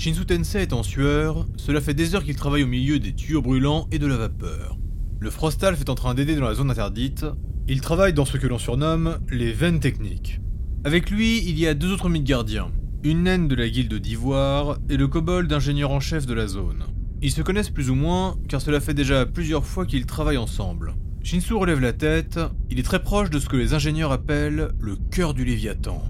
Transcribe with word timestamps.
Shinsu 0.00 0.24
Tensei 0.24 0.62
est 0.62 0.72
en 0.72 0.82
sueur, 0.82 1.46
cela 1.58 1.82
fait 1.82 1.92
des 1.92 2.14
heures 2.14 2.24
qu'il 2.24 2.34
travaille 2.34 2.62
au 2.62 2.66
milieu 2.66 2.98
des 2.98 3.12
tuyaux 3.12 3.42
brûlants 3.42 3.86
et 3.92 3.98
de 3.98 4.06
la 4.06 4.16
vapeur. 4.16 4.78
Le 5.20 5.28
Frostalf 5.28 5.78
est 5.78 5.90
en 5.90 5.94
train 5.94 6.14
d'aider 6.14 6.36
dans 6.36 6.48
la 6.48 6.54
zone 6.54 6.70
interdite, 6.70 7.26
il 7.68 7.82
travaille 7.82 8.14
dans 8.14 8.24
ce 8.24 8.38
que 8.38 8.46
l'on 8.46 8.56
surnomme 8.56 9.18
les 9.30 9.52
veines 9.52 9.78
techniques. 9.78 10.40
Avec 10.84 11.10
lui, 11.10 11.46
il 11.46 11.58
y 11.58 11.66
a 11.66 11.74
deux 11.74 11.92
autres 11.92 12.08
mythes 12.08 12.24
gardiens, 12.24 12.70
une 13.02 13.24
naine 13.24 13.46
de 13.46 13.54
la 13.54 13.68
guilde 13.68 13.92
d'Ivoire 13.92 14.78
et 14.88 14.96
le 14.96 15.06
kobold 15.06 15.52
ingénieur 15.52 15.90
en 15.90 16.00
chef 16.00 16.24
de 16.24 16.32
la 16.32 16.46
zone. 16.46 16.86
Ils 17.20 17.30
se 17.30 17.42
connaissent 17.42 17.68
plus 17.68 17.90
ou 17.90 17.94
moins, 17.94 18.38
car 18.48 18.62
cela 18.62 18.80
fait 18.80 18.94
déjà 18.94 19.26
plusieurs 19.26 19.66
fois 19.66 19.84
qu'ils 19.84 20.06
travaillent 20.06 20.38
ensemble. 20.38 20.94
Shinsu 21.22 21.52
relève 21.52 21.80
la 21.80 21.92
tête, 21.92 22.40
il 22.70 22.78
est 22.78 22.84
très 22.84 23.02
proche 23.02 23.28
de 23.28 23.38
ce 23.38 23.50
que 23.50 23.58
les 23.58 23.74
ingénieurs 23.74 24.12
appellent 24.12 24.70
le 24.80 24.96
cœur 25.10 25.34
du 25.34 25.44
Léviathan. 25.44 26.02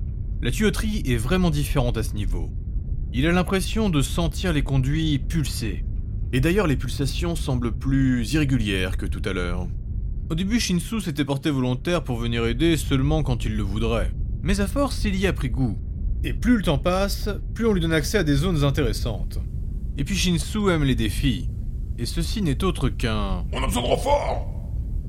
La 0.43 0.53
tuyauterie 0.53 1.03
est 1.07 1.17
vraiment 1.17 1.51
différente 1.51 1.99
à 1.99 2.05
ce 2.05 2.15
niveau. 2.15 2.53
Il 3.13 3.27
a 3.27 3.33
l'impression 3.33 3.91
de 3.91 4.03
sentir 4.03 4.53
les 4.53 4.63
conduits 4.63 5.19
pulser. 5.19 5.85
Et 6.33 6.39
d'ailleurs 6.39 6.69
les 6.69 6.77
pulsations 6.77 7.35
semblent 7.35 7.73
plus 7.73 8.33
irrégulières 8.35 8.97
que 8.97 9.07
tout 9.07 9.23
à 9.25 9.33
l'heure. 9.33 9.67
Au 10.31 10.37
début 10.37 10.61
Shinsu 10.61 11.01
s'était 11.01 11.25
porté 11.25 11.51
volontaire 11.51 12.05
pour 12.05 12.19
venir 12.19 12.47
aider 12.47 12.77
seulement 12.77 13.25
quand 13.25 13.45
il 13.45 13.57
le 13.57 13.65
voudrait. 13.65 14.13
Mais 14.45 14.61
à 14.61 14.69
force 14.69 15.03
il 15.03 15.17
y 15.17 15.27
a 15.27 15.33
pris 15.33 15.51
goût. 15.51 15.77
Et 16.23 16.33
plus 16.33 16.59
le 16.59 16.63
temps 16.63 16.79
passe, 16.79 17.29
plus 17.53 17.67
on 17.67 17.73
lui 17.73 17.81
donne 17.81 17.93
accès 17.93 18.19
à 18.19 18.23
des 18.23 18.37
zones 18.37 18.63
intéressantes. 18.63 19.41
Et 19.99 20.05
puis 20.05 20.15
Shinsu 20.15 20.71
aime 20.71 20.85
les 20.85 20.95
défis. 20.95 21.49
Et 21.99 22.07
ceci 22.07 22.43
n'est 22.43 22.63
autre 22.63 22.91
qu'un... 22.91 23.45
On 23.53 23.61
a 23.61 23.67
besoin 23.67 23.83
de 23.83 23.89
renfort 23.89 24.47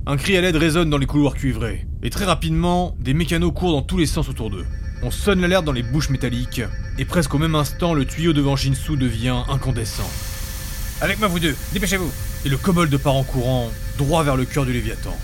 Un 0.08 0.18
cri 0.18 0.36
à 0.38 0.42
l'aide 0.42 0.56
résonne 0.56 0.90
dans 0.90 0.98
les 0.98 1.06
couloirs 1.06 1.36
cuivrés. 1.36 1.86
Et 2.02 2.10
très 2.10 2.26
rapidement, 2.26 2.98
des 3.00 3.14
mécanos 3.14 3.54
courent 3.54 3.74
dans 3.74 3.84
tous 3.84 3.98
les 4.00 4.08
sens 4.08 4.28
autour 4.28 4.50
d'eux. 4.50 4.66
On 5.04 5.10
sonne 5.10 5.42
l'alerte 5.42 5.66
dans 5.66 5.72
les 5.72 5.84
bouches 5.84 6.10
métalliques. 6.10 6.62
Et 7.00 7.06
presque 7.06 7.34
au 7.34 7.40
même 7.40 7.56
instant, 7.56 7.94
le 7.94 8.06
tuyau 8.06 8.34
devant 8.34 8.56
Shinsu 8.56 8.98
devient 8.98 9.44
incandescent. 9.50 10.10
Avec 11.02 11.18
moi 11.18 11.28
vous 11.28 11.40
deux, 11.40 11.56
dépêchez-vous 11.74 12.12
Et 12.46 12.50
le 12.50 12.58
kobold 12.58 12.96
part 12.98 13.16
en 13.16 13.24
courant, 13.24 13.72
droit 13.98 14.24
vers 14.24 14.38
le 14.38 14.46
cœur 14.46 14.66
du 14.66 14.74
Léviathan. 14.74 15.18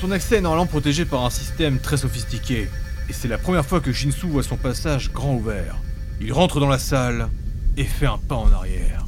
Son 0.00 0.12
accès 0.12 0.36
est 0.36 0.40
normalement 0.40 0.66
protégé 0.66 1.04
par 1.04 1.24
un 1.24 1.30
système 1.30 1.80
très 1.80 1.96
sophistiqué, 1.96 2.68
et 3.08 3.12
c'est 3.12 3.26
la 3.26 3.38
première 3.38 3.66
fois 3.66 3.80
que 3.80 3.92
Shinsu 3.92 4.26
voit 4.26 4.44
son 4.44 4.56
passage 4.56 5.12
grand 5.12 5.34
ouvert. 5.34 5.76
Il 6.20 6.32
rentre 6.32 6.60
dans 6.60 6.68
la 6.68 6.78
salle 6.78 7.28
et 7.76 7.84
fait 7.84 8.06
un 8.06 8.18
pas 8.18 8.36
en 8.36 8.52
arrière. 8.52 9.06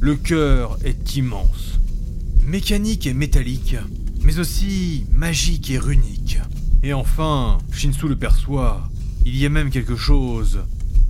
Le 0.00 0.16
cœur 0.16 0.76
est 0.84 1.14
immense, 1.14 1.78
mécanique 2.44 3.06
et 3.06 3.14
métallique, 3.14 3.76
mais 4.22 4.40
aussi 4.40 5.06
magique 5.12 5.70
et 5.70 5.78
runique. 5.78 6.38
Et 6.82 6.92
enfin, 6.92 7.58
Shinsu 7.72 8.08
le 8.08 8.16
perçoit, 8.16 8.88
il 9.28 9.36
y 9.36 9.44
a 9.44 9.50
même 9.50 9.68
quelque 9.68 9.94
chose 9.94 10.60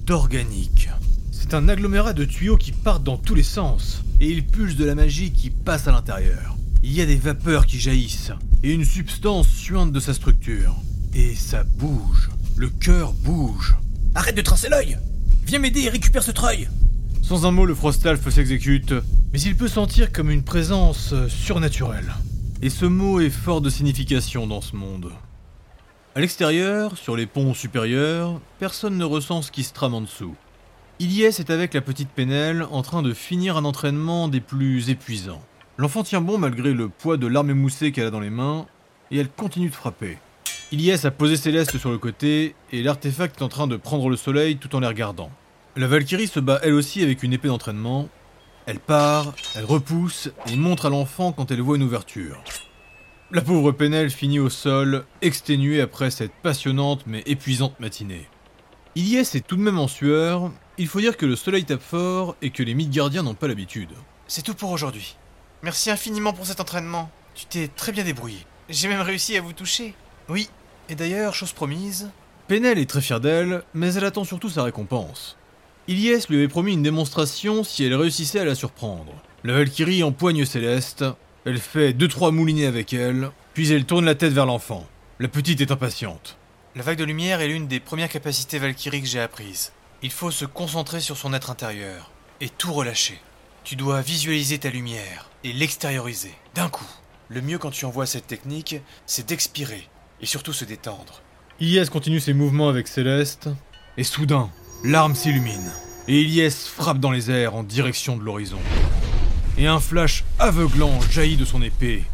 d'organique. 0.05 0.89
C'est 1.31 1.55
un 1.55 1.69
agglomérat 1.69 2.15
de 2.15 2.25
tuyaux 2.25 2.57
qui 2.57 2.73
partent 2.73 3.05
dans 3.05 3.17
tous 3.17 3.37
les 3.37 3.45
sens, 3.45 4.03
et 4.19 4.29
il 4.29 4.45
pulse 4.45 4.75
de 4.75 4.85
la 4.85 4.97
magie 4.97 5.31
qui 5.31 5.51
passe 5.51 5.87
à 5.87 5.93
l'intérieur. 5.93 6.57
Il 6.83 6.93
y 6.93 7.01
a 7.01 7.07
des 7.07 7.15
vapeurs 7.15 7.65
qui 7.65 7.79
jaillissent, 7.79 8.33
et 8.65 8.73
une 8.73 8.85
substance 8.85 9.47
suinte 9.47 9.93
de 9.93 10.01
sa 10.01 10.15
structure. 10.15 10.75
Et 11.15 11.37
ça 11.37 11.63
bouge. 11.63 12.29
Le 12.57 12.69
cœur 12.69 13.13
bouge. 13.13 13.77
Arrête 14.17 14.37
de 14.37 14.43
tracer 14.43 14.69
l'œil 14.69 14.99
Viens 15.47 15.61
m'aider 15.61 15.83
et 15.83 15.89
récupère 15.89 16.25
ce 16.25 16.33
treuil 16.33 16.69
Sans 17.23 17.47
un 17.47 17.53
mot, 17.53 17.67
le 17.67 17.75
Frostalf 17.77 18.29
s'exécute, 18.29 18.95
mais 19.33 19.41
il 19.41 19.55
peut 19.55 19.69
sentir 19.69 20.11
comme 20.11 20.33
une 20.33 20.43
présence 20.43 21.15
surnaturelle. 21.29 22.13
Et 22.63 22.71
ce 22.71 22.85
mot 22.85 23.21
est 23.21 23.31
fort 23.31 23.61
de 23.61 23.71
signification 23.71 24.49
dans 24.49 24.61
ce 24.61 24.75
monde. 24.75 25.13
À 26.19 26.21
l'extérieur, 26.21 26.99
sur 26.99 27.15
les 27.15 27.27
ponts 27.27 27.55
supérieurs, 27.55 28.41
personne 28.59 28.99
ne 28.99 29.05
ressent 29.05 29.41
ce 29.41 29.53
qui 29.53 29.63
se 29.63 29.73
trame 29.73 29.95
en 29.95 30.01
dessous. 30.01 30.35
Ilyes 30.99 31.27
est 31.27 31.49
avec 31.49 31.75
la 31.75 31.81
petite 31.81 32.09
Pénelle 32.09 32.67
en 32.73 32.83
train 32.83 33.03
de 33.03 33.15
finir 33.15 33.57
un 33.57 33.65
entraînement 33.65 34.27
des 34.27 34.41
plus 34.41 34.91
épuisants. 34.91 35.41
L'enfant 35.77 36.03
tient 36.03 36.21
bon 36.21 36.37
malgré 36.37 36.73
le 36.73 36.89
poids 36.89 37.19
de 37.19 37.29
l'arme 37.29 37.51
émoussée 37.51 37.93
qu'elle 37.93 38.09
a 38.09 38.11
dans 38.11 38.19
les 38.19 38.31
mains, 38.31 38.67
et 39.13 39.19
elle 39.19 39.29
continue 39.29 39.69
de 39.69 39.75
frapper. 39.77 40.19
Ilyes 40.73 41.07
a 41.07 41.13
posé 41.13 41.37
Céleste 41.37 41.79
sur 41.79 41.93
le 41.93 41.99
côté, 41.99 42.57
et 42.73 42.83
l'artefact 42.83 43.39
est 43.39 43.45
en 43.45 43.49
train 43.49 43.69
de 43.69 43.77
prendre 43.77 44.11
le 44.11 44.17
soleil 44.17 44.57
tout 44.57 44.75
en 44.75 44.81
les 44.81 44.89
regardant. 44.89 45.31
La 45.77 45.87
Valkyrie 45.87 46.27
se 46.27 46.41
bat 46.41 46.59
elle 46.65 46.75
aussi 46.75 47.05
avec 47.05 47.23
une 47.23 47.33
épée 47.33 47.47
d'entraînement. 47.47 48.09
Elle 48.67 48.81
part, 48.81 49.35
elle 49.55 49.67
repousse, 49.67 50.31
et 50.51 50.57
montre 50.57 50.87
à 50.87 50.91
l'enfant 50.91 51.31
quand 51.31 51.53
elle 51.53 51.61
voit 51.61 51.77
une 51.77 51.85
ouverture. 51.85 52.43
La 53.31 53.43
pauvre 53.43 53.73
Pénelle 53.73 54.09
finit 54.09 54.39
au 54.39 54.49
sol, 54.49 55.05
exténuée 55.21 55.83
après 55.83 56.11
cette 56.11 56.33
passionnante 56.33 57.03
mais 57.07 57.23
épuisante 57.27 57.79
matinée. 57.79 58.27
Ilyes 58.95 59.19
est 59.19 59.47
tout 59.47 59.57
de 59.57 59.61
même 59.61 59.79
en 59.79 59.87
sueur, 59.87 60.51
il 60.79 60.87
faut 60.87 61.01
dire 61.01 61.19
que 61.19 61.27
le 61.27 61.37
soleil 61.37 61.67
tape 61.67 61.83
fort 61.83 62.37
et 62.41 62.49
que 62.49 62.63
les 62.63 62.73
mythes 62.73 62.89
gardiens 62.89 63.23
n'ont 63.23 63.35
pas 63.35 63.47
l'habitude. 63.47 63.91
C'est 64.29 64.41
tout 64.41 64.55
pour 64.55 64.71
aujourd'hui. 64.71 65.17
Merci 65.63 65.91
infiniment 65.91 66.33
pour 66.33 66.47
cet 66.47 66.61
entraînement. 66.61 67.11
Tu 67.35 67.45
t'es 67.45 67.69
très 67.69 67.93
bien 67.93 68.03
débrouillé. 68.03 68.39
J'ai 68.71 68.89
même 68.89 69.03
réussi 69.03 69.37
à 69.37 69.43
vous 69.43 69.53
toucher. 69.53 69.93
Oui, 70.31 70.49
et 70.89 70.95
d'ailleurs, 70.95 71.35
chose 71.35 71.53
promise. 71.53 72.09
Pénelle 72.47 72.79
est 72.79 72.89
très 72.89 73.03
fière 73.03 73.21
d'elle, 73.21 73.63
mais 73.75 73.93
elle 73.93 74.07
attend 74.07 74.25
surtout 74.25 74.49
sa 74.49 74.63
récompense. 74.63 75.37
Ilyes 75.87 76.25
lui 76.31 76.39
avait 76.39 76.49
promis 76.49 76.73
une 76.73 76.83
démonstration 76.83 77.63
si 77.63 77.85
elle 77.85 77.95
réussissait 77.95 78.41
à 78.41 78.47
la 78.47 78.55
surprendre. 78.55 79.13
La 79.45 79.53
Valkyrie 79.53 80.03
empoigne 80.03 80.47
Céleste, 80.47 81.05
elle 81.49 81.59
fait 81.59 81.95
deux 81.95 82.09
trois 82.09 82.31
moulinets 82.31 82.67
avec 82.67 82.93
elle, 82.93 83.31
puis 83.55 83.73
elle 83.73 83.87
tourne 83.87 84.05
la 84.05 84.15
tête 84.15 84.35
vers 84.35 84.45
l'enfant. 84.45 84.87
La 85.19 85.29
petite 85.29 85.63
est 85.63 85.73
impatiente. 85.73 86.37
La 86.77 86.83
vague 86.83 86.99
de 86.99 87.05
lumière 87.05 87.41
est 87.41 87.49
l'une 87.49 87.67
des 87.67 87.81
premières 87.81 88.11
capacités 88.11 88.59
Valkyrie 88.59 89.01
que 89.01 89.09
j'ai 89.09 89.19
apprises. 89.19 89.73
Il 90.03 90.11
faut 90.11 90.31
se 90.31 90.45
concentrer 90.45 91.01
sur 91.01 91.17
son 91.17 91.33
être 91.33 91.51
intérieur 91.51 92.11
et 92.43 92.51
tout 92.51 92.75
relâcher. 92.75 93.19
Tu 93.65 93.77
dois 93.77 94.03
visualiser 94.03 94.59
ta 94.59 94.69
lumière 94.69 95.31
et 95.43 95.55
l'extérioriser 95.55 96.35
d'un 96.55 96.69
coup. 96.69 96.89
Le 97.29 97.41
mieux 97.41 97.59
quand 97.59 97.71
tu 97.71 97.87
envoies 97.87 98.05
cette 98.05 98.27
technique, 98.27 98.77
c'est 99.07 99.27
d'expirer 99.27 99.89
et 100.21 100.27
surtout 100.27 100.53
se 100.53 100.67
détendre. 100.67 101.23
Ilyes 101.61 101.89
continue 101.89 102.21
ses 102.21 102.35
mouvements 102.35 102.69
avec 102.69 102.89
Céleste, 102.89 103.49
et 103.97 104.05
soudain, 104.05 104.51
l'arme 104.85 105.15
s'illumine, 105.15 105.73
et 106.09 106.21
Ilyes 106.21 106.51
frappe 106.51 107.01
dans 107.01 107.11
les 107.11 107.31
airs 107.31 107.55
en 107.55 107.63
direction 107.63 108.19
de 108.19 108.23
l'horizon. 108.23 108.61
Et 109.59 109.67
un 109.67 109.81
flash 109.81 110.23
aveuglant 110.39 111.01
jaillit 111.11 111.37
de 111.37 111.45
son 111.45 111.63
épée, 111.63 112.05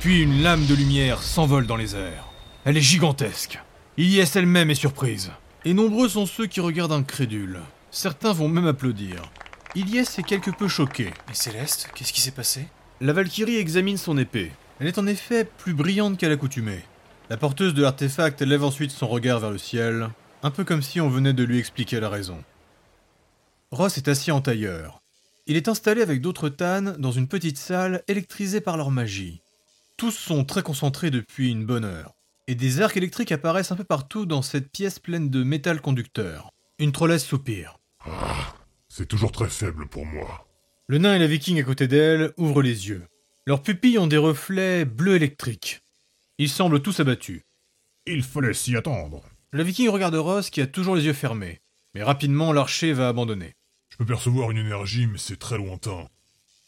puis 0.00 0.22
une 0.22 0.42
lame 0.42 0.64
de 0.64 0.74
lumière 0.74 1.22
s'envole 1.22 1.66
dans 1.66 1.76
les 1.76 1.94
airs. 1.94 2.24
Elle 2.64 2.78
est 2.78 2.80
gigantesque. 2.80 3.60
Ilyes 3.98 4.24
elle-même 4.34 4.70
est 4.70 4.74
surprise, 4.74 5.30
et 5.66 5.74
nombreux 5.74 6.08
sont 6.08 6.24
ceux 6.24 6.46
qui 6.46 6.60
regardent 6.60 6.92
incrédules. 6.92 7.60
Certains 7.90 8.32
vont 8.32 8.48
même 8.48 8.66
applaudir. 8.66 9.30
Ilyes 9.74 10.08
est 10.16 10.26
quelque 10.26 10.50
peu 10.50 10.68
choqué. 10.68 11.08
Et 11.30 11.34
Céleste, 11.34 11.90
qu'est-ce 11.94 12.14
qui 12.14 12.22
s'est 12.22 12.30
passé? 12.30 12.66
La 13.02 13.12
Valkyrie 13.12 13.56
examine 13.56 13.98
son 13.98 14.16
épée. 14.16 14.52
Elle 14.80 14.86
est 14.86 14.98
en 14.98 15.06
effet 15.06 15.44
plus 15.44 15.74
brillante 15.74 16.16
qu'à 16.16 16.30
l'accoutumée. 16.30 16.82
La 17.28 17.36
porteuse 17.36 17.74
de 17.74 17.82
l'artefact 17.82 18.40
lève 18.40 18.64
ensuite 18.64 18.90
son 18.90 19.06
regard 19.06 19.40
vers 19.40 19.50
le 19.50 19.58
ciel, 19.58 20.08
un 20.42 20.50
peu 20.50 20.64
comme 20.64 20.80
si 20.80 21.02
on 21.02 21.10
venait 21.10 21.34
de 21.34 21.44
lui 21.44 21.58
expliquer 21.58 22.00
la 22.00 22.08
raison. 22.08 22.42
Ross 23.70 23.98
est 23.98 24.08
assis 24.08 24.32
en 24.32 24.40
tailleur. 24.40 24.98
Il 25.48 25.56
est 25.56 25.68
installé 25.68 26.02
avec 26.02 26.20
d'autres 26.20 26.48
Tan 26.48 26.96
dans 26.98 27.12
une 27.12 27.28
petite 27.28 27.56
salle 27.56 28.02
électrisée 28.08 28.60
par 28.60 28.76
leur 28.76 28.90
magie. 28.90 29.42
Tous 29.96 30.10
sont 30.10 30.44
très 30.44 30.64
concentrés 30.64 31.12
depuis 31.12 31.52
une 31.52 31.64
bonne 31.64 31.84
heure, 31.84 32.14
et 32.48 32.56
des 32.56 32.80
arcs 32.80 32.96
électriques 32.96 33.30
apparaissent 33.30 33.70
un 33.70 33.76
peu 33.76 33.84
partout 33.84 34.26
dans 34.26 34.42
cette 34.42 34.72
pièce 34.72 34.98
pleine 34.98 35.30
de 35.30 35.44
métal 35.44 35.80
conducteur. 35.80 36.50
Une 36.80 36.90
trollesse 36.90 37.24
soupire. 37.24 37.78
Ah, 38.04 38.56
c'est 38.88 39.06
toujours 39.06 39.30
très 39.30 39.48
faible 39.48 39.86
pour 39.86 40.04
moi. 40.04 40.48
Le 40.88 40.98
nain 40.98 41.14
et 41.14 41.20
la 41.20 41.28
viking 41.28 41.60
à 41.60 41.62
côté 41.62 41.86
d'elle 41.86 42.32
ouvrent 42.36 42.62
les 42.62 42.88
yeux. 42.88 43.06
Leurs 43.46 43.62
pupilles 43.62 43.98
ont 43.98 44.08
des 44.08 44.16
reflets 44.16 44.84
bleus 44.84 45.14
électriques. 45.14 45.80
Ils 46.38 46.50
semblent 46.50 46.82
tous 46.82 46.98
abattus. 46.98 47.42
Il 48.04 48.24
fallait 48.24 48.52
s'y 48.52 48.76
attendre. 48.76 49.22
Le 49.52 49.62
viking 49.62 49.88
regarde 49.90 50.16
Ross 50.16 50.50
qui 50.50 50.60
a 50.60 50.66
toujours 50.66 50.96
les 50.96 51.04
yeux 51.04 51.12
fermés. 51.12 51.60
Mais 51.94 52.02
rapidement, 52.02 52.52
l'archer 52.52 52.92
va 52.92 53.08
abandonner. 53.08 53.54
Je 53.96 54.04
peux 54.04 54.12
percevoir 54.12 54.50
une 54.50 54.58
énergie, 54.58 55.06
mais 55.06 55.16
c'est 55.16 55.38
très 55.38 55.56
lointain. 55.56 56.06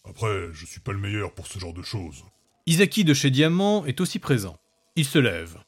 Après, 0.08 0.48
je 0.54 0.64
suis 0.64 0.80
pas 0.80 0.92
le 0.92 0.98
meilleur 0.98 1.34
pour 1.34 1.46
ce 1.46 1.58
genre 1.58 1.74
de 1.74 1.82
choses. 1.82 2.24
Isaki 2.64 3.04
de 3.04 3.12
chez 3.12 3.30
Diamant 3.30 3.84
est 3.84 4.00
aussi 4.00 4.18
présent. 4.18 4.56
Il 4.96 5.04
se 5.04 5.18
lève. 5.18 5.58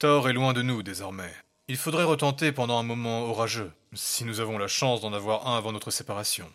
Thor 0.00 0.28
est 0.28 0.32
loin 0.32 0.52
de 0.52 0.62
nous 0.62 0.82
désormais. 0.82 1.32
Il 1.68 1.76
faudrait 1.76 2.02
retenter 2.02 2.50
pendant 2.50 2.76
un 2.80 2.82
moment 2.82 3.22
orageux, 3.22 3.70
si 3.92 4.24
nous 4.24 4.40
avons 4.40 4.58
la 4.58 4.66
chance 4.66 5.00
d'en 5.00 5.12
avoir 5.12 5.46
un 5.46 5.56
avant 5.56 5.70
notre 5.70 5.92
séparation. 5.92 6.50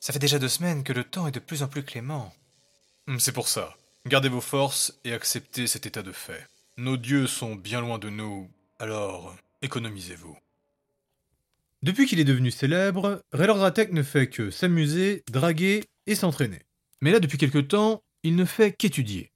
Ça 0.00 0.12
fait 0.12 0.18
déjà 0.18 0.38
deux 0.38 0.48
semaines 0.50 0.84
que 0.84 0.92
le 0.92 1.04
temps 1.04 1.26
est 1.26 1.30
de 1.32 1.38
plus 1.40 1.62
en 1.62 1.68
plus 1.68 1.82
clément. 1.82 2.30
Hmm, 3.06 3.18
C'est 3.18 3.32
pour 3.32 3.48
ça. 3.48 3.74
Gardez 4.04 4.28
vos 4.28 4.42
forces 4.42 4.92
et 5.04 5.14
acceptez 5.14 5.66
cet 5.66 5.86
état 5.86 6.02
de 6.02 6.12
fait. 6.12 6.46
Nos 6.76 6.98
dieux 6.98 7.26
sont 7.26 7.54
bien 7.54 7.80
loin 7.80 7.98
de 7.98 8.10
nous, 8.10 8.50
alors 8.78 9.34
économisez-vous. 9.62 10.36
Depuis 11.84 12.06
qu'il 12.06 12.18
est 12.18 12.24
devenu 12.24 12.50
célèbre, 12.50 13.20
Raylord 13.34 13.58
Ratek 13.58 13.92
ne 13.92 14.02
fait 14.02 14.28
que 14.28 14.50
s'amuser, 14.50 15.22
draguer 15.30 15.84
et 16.06 16.14
s'entraîner. 16.14 16.60
Mais 17.02 17.12
là, 17.12 17.20
depuis 17.20 17.36
quelque 17.36 17.58
temps, 17.58 18.02
il 18.22 18.36
ne 18.36 18.46
fait 18.46 18.72
qu'étudier. 18.72 19.32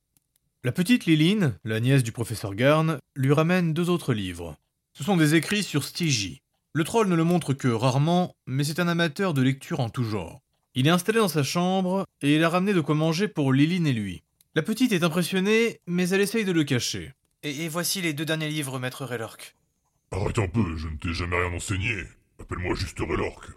La 0.65 0.73
petite 0.73 1.05
Liline, 1.05 1.59
la 1.65 1.79
nièce 1.79 2.03
du 2.03 2.11
professeur 2.11 2.55
Garn, 2.55 3.01
lui 3.15 3.35
ramène 3.35 3.75
deux 3.75 3.91
autres 3.91 4.15
livres. 4.15 4.57
Ce 4.95 5.05
sont 5.05 5.19
des 5.19 5.35
écrits 5.35 5.63
sur 5.63 5.85
Stygie, 5.85 6.41
Le 6.73 6.85
troll 6.85 7.09
ne 7.09 7.17
le 7.17 7.23
montre 7.23 7.53
que 7.53 7.69
rarement, 7.69 8.35
mais 8.47 8.65
c'est 8.65 8.81
un 8.81 8.89
amateur 8.89 9.35
de 9.35 9.43
lecture 9.43 9.81
en 9.81 9.91
tout 9.91 10.05
genre. 10.05 10.41
Il 10.75 10.87
est 10.87 10.91
installé 10.91 11.19
dans 11.19 11.29
sa 11.29 11.43
chambre 11.43 12.07
et 12.23 12.35
il 12.35 12.43
a 12.43 12.49
ramené 12.49 12.73
de 12.73 12.81
quoi 12.81 12.95
manger 12.95 13.29
pour 13.29 13.53
Liline 13.53 13.87
et 13.87 13.93
lui. 13.93 14.23
La 14.55 14.63
petite 14.63 14.93
est 14.93 15.05
impressionnée, 15.05 15.81
mais 15.87 16.09
elle 16.09 16.23
essaye 16.23 16.47
de 16.47 16.53
le 16.53 16.65
cacher. 16.65 17.13
Et, 17.43 17.65
et 17.65 17.69
voici 17.69 18.01
les 18.01 18.15
deux 18.15 18.25
derniers 18.25 18.49
livres, 18.49 18.79
maître 18.79 19.05
Raylork. 19.05 19.55
Arrête 20.13 20.39
un 20.39 20.49
peu, 20.49 20.79
je 20.79 20.89
ne 20.89 20.97
t'ai 20.97 21.13
jamais 21.13 21.37
rien 21.37 21.55
enseigné. 21.55 22.05
Appelle-moi 22.51 22.75
juste 22.77 22.99
Relorque. 22.99 23.51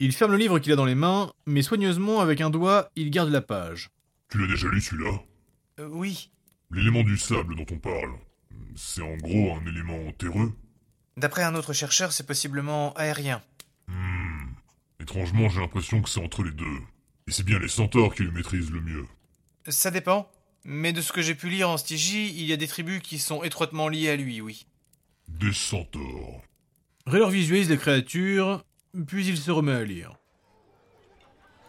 Il 0.00 0.12
ferme 0.12 0.32
le 0.32 0.36
livre 0.36 0.58
qu'il 0.58 0.70
a 0.70 0.76
dans 0.76 0.84
les 0.84 0.94
mains, 0.94 1.32
mais 1.46 1.62
soigneusement 1.62 2.20
avec 2.20 2.42
un 2.42 2.50
doigt, 2.50 2.90
il 2.94 3.10
garde 3.10 3.30
la 3.30 3.40
page. 3.40 3.88
Tu 4.28 4.36
l'as 4.36 4.46
déjà 4.46 4.68
lu 4.68 4.82
celui-là? 4.82 5.18
Euh, 5.80 5.88
oui. 5.90 6.30
L'élément 6.70 7.02
du 7.02 7.16
sable 7.16 7.56
dont 7.56 7.64
on 7.70 7.78
parle, 7.78 8.12
c'est 8.76 9.00
en 9.00 9.16
gros 9.16 9.56
un 9.56 9.66
élément 9.66 10.12
terreux? 10.18 10.52
D'après 11.16 11.42
un 11.42 11.54
autre 11.54 11.72
chercheur, 11.72 12.12
c'est 12.12 12.26
possiblement 12.26 12.92
aérien. 12.94 13.40
Hmm. 13.88 14.48
Étrangement, 15.00 15.48
j'ai 15.48 15.60
l'impression 15.60 16.02
que 16.02 16.10
c'est 16.10 16.22
entre 16.22 16.42
les 16.42 16.52
deux. 16.52 16.80
Et 17.26 17.30
c'est 17.30 17.46
bien 17.46 17.58
les 17.58 17.68
centaures 17.68 18.14
qui 18.14 18.24
le 18.24 18.30
maîtrisent 18.30 18.70
le 18.70 18.82
mieux. 18.82 19.06
Ça 19.68 19.90
dépend. 19.90 20.30
Mais 20.64 20.92
de 20.92 21.00
ce 21.00 21.12
que 21.12 21.22
j'ai 21.22 21.34
pu 21.34 21.48
lire 21.48 21.70
en 21.70 21.78
Stygie, 21.78 22.34
il 22.36 22.44
y 22.44 22.52
a 22.52 22.58
des 22.58 22.68
tribus 22.68 23.00
qui 23.00 23.18
sont 23.18 23.42
étroitement 23.42 23.88
liées 23.88 24.10
à 24.10 24.16
lui, 24.16 24.42
oui. 24.42 24.66
Des 25.28 25.54
centaures. 25.54 26.42
Raylor 27.06 27.28
visualise 27.28 27.68
les 27.68 27.76
créatures, 27.76 28.64
puis 29.06 29.26
il 29.26 29.36
se 29.36 29.50
remet 29.50 29.72
à 29.72 29.84
lire. 29.84 30.14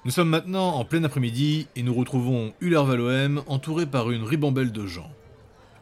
Nous 0.05 0.11
sommes 0.11 0.29
maintenant 0.29 0.75
en 0.75 0.85
plein 0.85 1.03
après-midi 1.03 1.67
et 1.75 1.83
nous 1.83 1.93
retrouvons 1.93 2.53
Ular 2.61 2.85
Valoem 2.85 3.43
entouré 3.47 3.85
par 3.85 4.11
une 4.11 4.23
ribambelle 4.23 4.71
de 4.71 4.87
gens. 4.87 5.11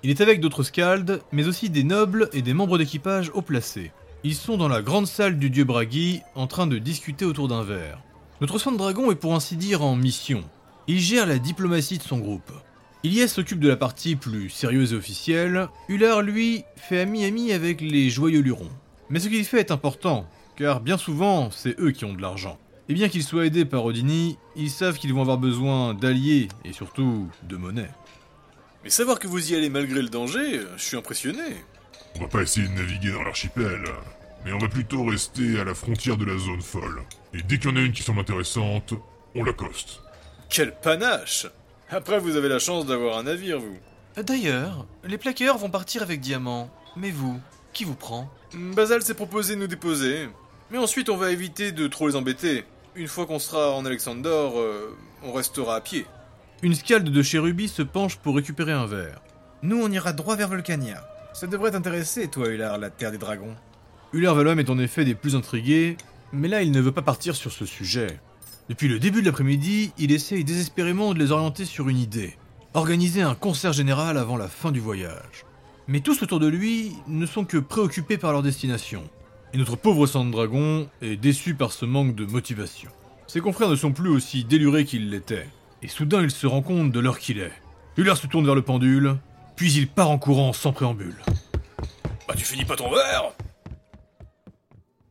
Il 0.02 0.10
est 0.10 0.22
avec 0.22 0.40
d'autres 0.40 0.64
scalds, 0.64 1.20
mais 1.32 1.48
aussi 1.48 1.70
des 1.70 1.84
nobles 1.84 2.30
et 2.34 2.42
des 2.42 2.56
membres 2.56 2.80
d'équipage 2.80 3.30
haut 3.36 3.44
placés. 3.44 3.92
Ils 4.24 4.34
sont 4.34 4.58
dans 4.58 4.68
la 4.68 4.82
grande 4.82 5.06
salle 5.06 5.38
du 5.38 5.52
dieu 5.52 5.66
Bragi 5.66 6.22
en 6.34 6.48
train 6.48 6.66
de 6.66 6.80
discuter 6.80 7.24
autour 7.24 7.48
d'un 7.48 7.64
verre. 7.64 8.02
Notre 8.42 8.58
soin 8.58 8.72
de 8.72 8.78
dragon 8.78 9.12
est 9.12 9.16
pour 9.16 9.36
ainsi 9.36 9.56
dire 9.56 9.84
en 9.84 9.96
mission. 9.96 10.44
Il 10.88 11.00
gère 11.00 11.28
la 11.28 11.38
diplomatie 11.38 12.00
de 12.00 12.04
son 12.04 12.18
groupe. 12.18 12.52
Ilyes 13.04 13.30
s'occupe 13.30 13.60
de 13.60 13.70
la 13.70 13.78
partie 13.78 14.16
plus 14.16 14.50
sérieuse 14.50 14.94
et 14.94 14.96
officielle, 14.96 15.68
Ular 15.90 16.24
lui 16.24 16.64
fait 16.76 17.02
ami-ami 17.02 17.52
avec 17.52 17.82
les 17.82 18.10
joyeux 18.10 18.42
lurons. 18.42 18.72
Mais 19.10 19.20
ce 19.20 19.28
qu'il 19.28 19.46
fait 19.46 19.60
est 19.60 19.72
important, 19.72 20.28
car 20.56 20.82
bien 20.82 20.98
souvent 20.98 21.52
c'est 21.52 21.80
eux 21.80 21.92
qui 21.92 22.06
ont 22.06 22.14
de 22.14 22.22
l'argent. 22.22 22.58
Et 22.90 22.94
bien 22.94 23.10
qu'ils 23.10 23.24
soient 23.24 23.46
aidés 23.46 23.66
par 23.66 23.86
Odini, 23.86 24.38
ils 24.56 24.70
savent 24.70 24.98
qu'ils 24.98 25.14
vont 25.14 25.22
avoir 25.22 25.38
besoin 25.38 25.94
d'alliés 25.94 26.50
et 26.66 26.74
surtout 26.74 27.30
de 27.44 27.56
monnaie. 27.56 27.90
Mais 28.84 28.90
savoir 28.90 29.20
que 29.20 29.28
vous 29.28 29.52
y 29.52 29.56
allez 29.56 29.70
malgré 29.70 30.02
le 30.02 30.10
danger, 30.10 30.60
je 30.76 30.84
suis 30.84 30.98
impressionné. 30.98 31.64
On 32.16 32.22
va 32.22 32.28
pas 32.28 32.42
essayer 32.42 32.68
de 32.68 32.74
naviguer 32.74 33.12
dans 33.12 33.24
l'archipel, 33.24 33.84
mais 34.46 34.52
on 34.52 34.58
va 34.58 34.68
plutôt 34.68 35.06
rester 35.06 35.60
à 35.60 35.64
la 35.64 35.74
frontière 35.74 36.18
de 36.18 36.26
la 36.26 36.38
zone 36.38 36.62
folle. 36.62 37.04
Et 37.34 37.42
dès 37.42 37.58
qu'il 37.58 37.70
y 37.70 37.74
en 37.74 37.78
a 37.78 37.82
une 37.82 37.94
qui 37.94 38.04
semble 38.04 38.20
intéressante, 38.20 38.94
on 39.36 39.44
l'accoste. 39.44 40.02
Quel 40.50 40.76
panache 40.76 41.48
Après, 41.90 42.20
vous 42.20 42.36
avez 42.36 42.50
la 42.50 42.60
chance 42.60 42.86
d'avoir 42.86 43.18
un 43.18 43.24
navire, 43.24 43.60
vous. 43.60 43.78
D'ailleurs, 44.22 44.86
les 45.04 45.18
plaqueurs 45.18 45.58
vont 45.58 45.70
partir 45.70 46.04
avec 46.04 46.20
Diamant. 46.20 46.70
Mais 46.96 47.10
vous, 47.10 47.40
qui 47.74 47.84
vous 47.84 47.96
prend 47.96 48.30
Basal 48.54 49.02
s'est 49.02 49.16
proposé 49.16 49.56
de 49.56 49.62
nous 49.62 49.68
déposer. 49.68 50.30
Mais 50.72 50.78
ensuite, 50.78 51.10
on 51.10 51.18
va 51.18 51.32
éviter 51.32 51.72
de 51.72 51.88
trop 51.88 52.08
les 52.08 52.16
embêter. 52.16 52.66
Une 52.96 53.08
fois 53.08 53.26
qu'on 53.26 53.40
sera 53.40 53.72
en 53.72 53.86
Alexandor, 53.86 54.60
euh, 54.60 54.96
on 55.24 55.34
restera 55.34 55.76
à 55.76 55.82
pied. 55.82 56.06
Une 56.62 56.76
scalde 56.76 57.10
de 57.10 57.22
chérubis 57.24 57.68
se 57.70 57.82
penche 57.82 58.18
pour 58.18 58.36
récupérer 58.36 58.72
un 58.72 58.86
verre. 58.86 59.22
Nous, 59.64 59.82
on 59.82 59.92
ira 59.92 60.14
droit 60.14 60.36
vers 60.36 60.48
Volcania. 60.48 61.04
Ça 61.34 61.48
devrait 61.48 61.72
t'intéresser, 61.72 62.28
toi, 62.28 62.48
Ular, 62.50 62.78
la 62.78 62.90
terre 62.90 63.12
des 63.12 63.18
dragons. 63.18 63.56
Ular 64.14 64.36
Valoem 64.36 64.60
est 64.60 64.70
en 64.70 64.78
effet 64.78 65.06
des 65.06 65.16
plus 65.16 65.36
intrigués, 65.36 65.98
mais 66.32 66.48
là 66.48 66.62
il 66.62 66.72
ne 66.72 66.80
veut 66.80 66.92
pas 66.92 67.02
partir 67.02 67.36
sur 67.36 67.52
ce 67.52 67.66
sujet. 67.66 68.20
Depuis 68.70 68.88
le 68.88 69.00
début 69.00 69.22
de 69.22 69.26
l'après-midi, 69.26 69.92
il 69.98 70.12
essaye 70.12 70.44
désespérément 70.44 71.14
de 71.14 71.20
les 71.20 71.32
orienter 71.32 71.66
sur 71.66 71.90
une 71.90 71.98
idée. 71.98 72.38
Organiser 72.76 73.24
un 73.24 73.34
concert 73.34 73.74
général 73.74 74.18
avant 74.18 74.38
la 74.38 74.48
fin 74.48 74.72
du 74.72 74.80
voyage. 74.80 75.46
Mais 75.88 76.00
tous 76.00 76.24
autour 76.24 76.40
de 76.40 76.48
lui 76.48 76.94
ne 77.08 77.26
sont 77.26 77.44
que 77.44 77.58
préoccupés 77.58 78.18
par 78.18 78.32
leur 78.32 78.42
destination. 78.42 79.04
Et 79.54 79.58
notre 79.58 79.76
pauvre 79.76 80.08
sang 80.08 80.26
de 80.26 80.32
dragon 80.32 80.88
est 81.02 81.18
déçu 81.18 81.56
par 81.56 81.74
ce 81.74 81.86
manque 81.86 82.16
de 82.16 82.26
motivation. 82.26 82.90
Ses 83.28 83.42
confrères 83.42 83.70
ne 83.70 83.76
sont 83.76 83.92
plus 83.92 84.10
aussi 84.10 84.46
délurés 84.46 84.86
qu'ils 84.86 85.10
l'étaient. 85.10 85.48
Et 85.82 85.88
soudain 85.88 86.22
il 86.22 86.32
se 86.32 86.48
rend 86.48 86.62
compte 86.62 86.92
de 86.92 87.00
l'heure 87.00 87.20
qu'il 87.20 87.40
est. 87.40 87.52
Ular 87.98 88.16
se 88.16 88.28
tourne 88.28 88.46
vers 88.46 88.56
le 88.56 88.62
pendule, 88.62 89.18
puis 89.56 89.74
il 89.74 89.88
part 89.88 90.10
en 90.10 90.18
courant 90.18 90.54
sans 90.54 90.72
préambule. 90.72 91.18
Bah, 92.28 92.34
tu 92.38 92.46
finis 92.46 92.66
pas 92.66 92.78
ton 92.78 92.90
verre 92.90 93.34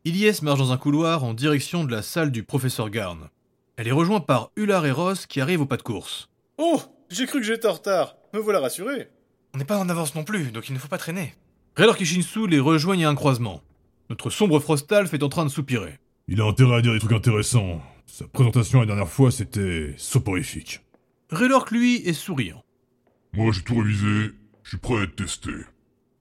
Ilyes 0.04 0.42
marche 0.42 0.58
dans 0.58 0.72
un 0.72 0.78
couloir 0.78 1.22
en 1.22 1.34
direction 1.34 1.84
de 1.84 1.92
la 1.92 2.02
salle 2.02 2.32
du 2.32 2.42
professeur 2.42 2.90
Garn. 2.90 3.28
Elle 3.76 3.88
est 3.88 3.92
rejointe 3.92 4.26
par 4.26 4.50
Ular 4.56 4.84
et 4.86 4.90
Ross 4.90 5.26
qui 5.26 5.40
arrivent 5.40 5.60
au 5.60 5.66
pas 5.66 5.76
de 5.76 5.82
course. 5.82 6.28
Oh 6.58 6.80
J'ai 7.10 7.26
cru 7.26 7.40
que 7.40 7.46
j'étais 7.46 7.68
en 7.68 7.74
retard. 7.74 8.16
Me 8.32 8.40
voilà 8.40 8.60
rassuré. 8.60 9.10
On 9.54 9.58
n'est 9.58 9.64
pas 9.64 9.78
en 9.78 9.88
avance 9.88 10.14
non 10.14 10.24
plus, 10.24 10.50
donc 10.50 10.68
il 10.68 10.74
ne 10.74 10.78
faut 10.78 10.88
pas 10.88 10.98
traîner. 10.98 11.34
Raylor 11.76 11.96
et 12.00 12.04
Shinsu 12.04 12.46
les 12.46 12.60
rejoignent 12.60 13.04
à 13.04 13.10
un 13.10 13.14
croisement. 13.14 13.62
Notre 14.10 14.30
sombre 14.30 14.60
Frostalf 14.60 15.12
est 15.14 15.22
en 15.22 15.28
train 15.28 15.44
de 15.44 15.50
soupirer. 15.50 15.98
Il 16.28 16.40
a 16.40 16.44
intérêt 16.46 16.76
à 16.76 16.82
dire 16.82 16.92
des 16.92 16.98
trucs 16.98 17.12
intéressants. 17.12 17.80
Sa 18.06 18.26
présentation 18.26 18.80
la 18.80 18.86
dernière 18.86 19.08
fois, 19.08 19.30
c'était 19.30 19.94
soporifique. 19.96 20.80
Raylor, 21.30 21.66
lui, 21.70 21.96
est 22.06 22.12
souriant. 22.12 22.62
Moi, 23.34 23.52
j'ai 23.52 23.62
tout 23.62 23.76
révisé. 23.76 24.30
Je 24.62 24.68
suis 24.70 24.78
prêt 24.78 24.98
à 24.98 25.02
être 25.02 25.16
testé. 25.16 25.50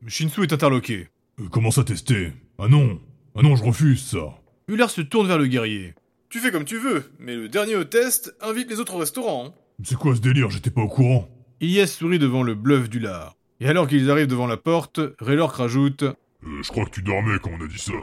Shinsu 0.08 0.44
est 0.44 0.54
interloqué. 0.54 1.10
Euh, 1.40 1.48
comment 1.50 1.72
ça 1.72 1.84
tester? 1.84 2.32
Ah 2.58 2.68
non 2.68 3.00
Ah 3.36 3.42
non, 3.42 3.56
je 3.56 3.64
refuse 3.64 4.02
ça. 4.04 4.38
Ular 4.68 4.90
se 4.90 5.02
tourne 5.02 5.28
vers 5.28 5.38
le 5.38 5.48
guerrier. 5.48 5.94
Tu 6.30 6.40
fais 6.40 6.52
comme 6.52 6.66
tu 6.66 6.78
veux, 6.78 7.12
mais 7.20 7.36
le 7.36 7.50
dernier 7.50 7.76
au 7.76 7.84
test 7.84 8.34
invite 8.42 8.70
les 8.70 8.80
autres 8.80 8.96
au 8.96 9.00
restaurant. 9.00 9.48
hein. 9.48 9.54
C'est 9.84 9.98
quoi 9.98 10.16
ce 10.16 10.22
délire? 10.22 10.50
J'étais 10.50 10.70
pas 10.72 10.82
au 10.82 10.88
courant. 10.88 11.28
Ilyes 11.62 11.88
sourit 11.88 12.18
devant 12.18 12.42
le 12.42 12.56
bluff 12.56 12.90
d'Ular. 12.90 13.36
Et 13.60 13.68
alors 13.68 13.88
qu'ils 13.88 14.10
arrivent 14.10 14.26
devant 14.26 14.48
la 14.48 14.58
porte, 14.58 15.00
Raylor 15.20 15.52
rajoute 15.52 16.02
Euh, 16.02 16.64
je 16.64 16.68
crois 16.70 16.86
que 16.86 16.90
tu 16.90 17.04
dormais 17.04 17.38
quand 17.40 17.52
on 17.52 17.64
a 17.64 17.68
dit 17.68 17.78
ça. 17.78 17.94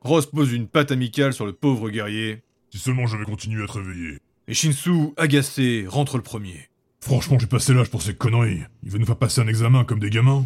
Ross 0.00 0.26
pose 0.26 0.52
une 0.52 0.66
patte 0.66 0.90
amicale 0.90 1.32
sur 1.32 1.46
le 1.46 1.52
pauvre 1.52 1.90
guerrier. 1.90 2.42
Si 2.70 2.78
seulement 2.78 3.06
j'avais 3.06 3.24
continué 3.24 3.62
à 3.62 3.66
te 3.68 3.72
réveiller. 3.78 4.18
Et 4.48 4.54
Shinsu, 4.54 5.10
agacé, 5.16 5.86
rentre 5.88 6.16
le 6.16 6.24
premier. 6.24 6.68
Franchement, 7.00 7.38
j'ai 7.38 7.46
passé 7.46 7.72
l'âge 7.72 7.88
pour 7.88 8.02
ces 8.02 8.14
conneries. 8.16 8.62
Il 8.82 8.90
va 8.90 8.98
nous 8.98 9.06
faire 9.06 9.16
passer 9.16 9.40
un 9.40 9.46
examen 9.46 9.84
comme 9.84 10.00
des 10.00 10.10
gamins. 10.10 10.44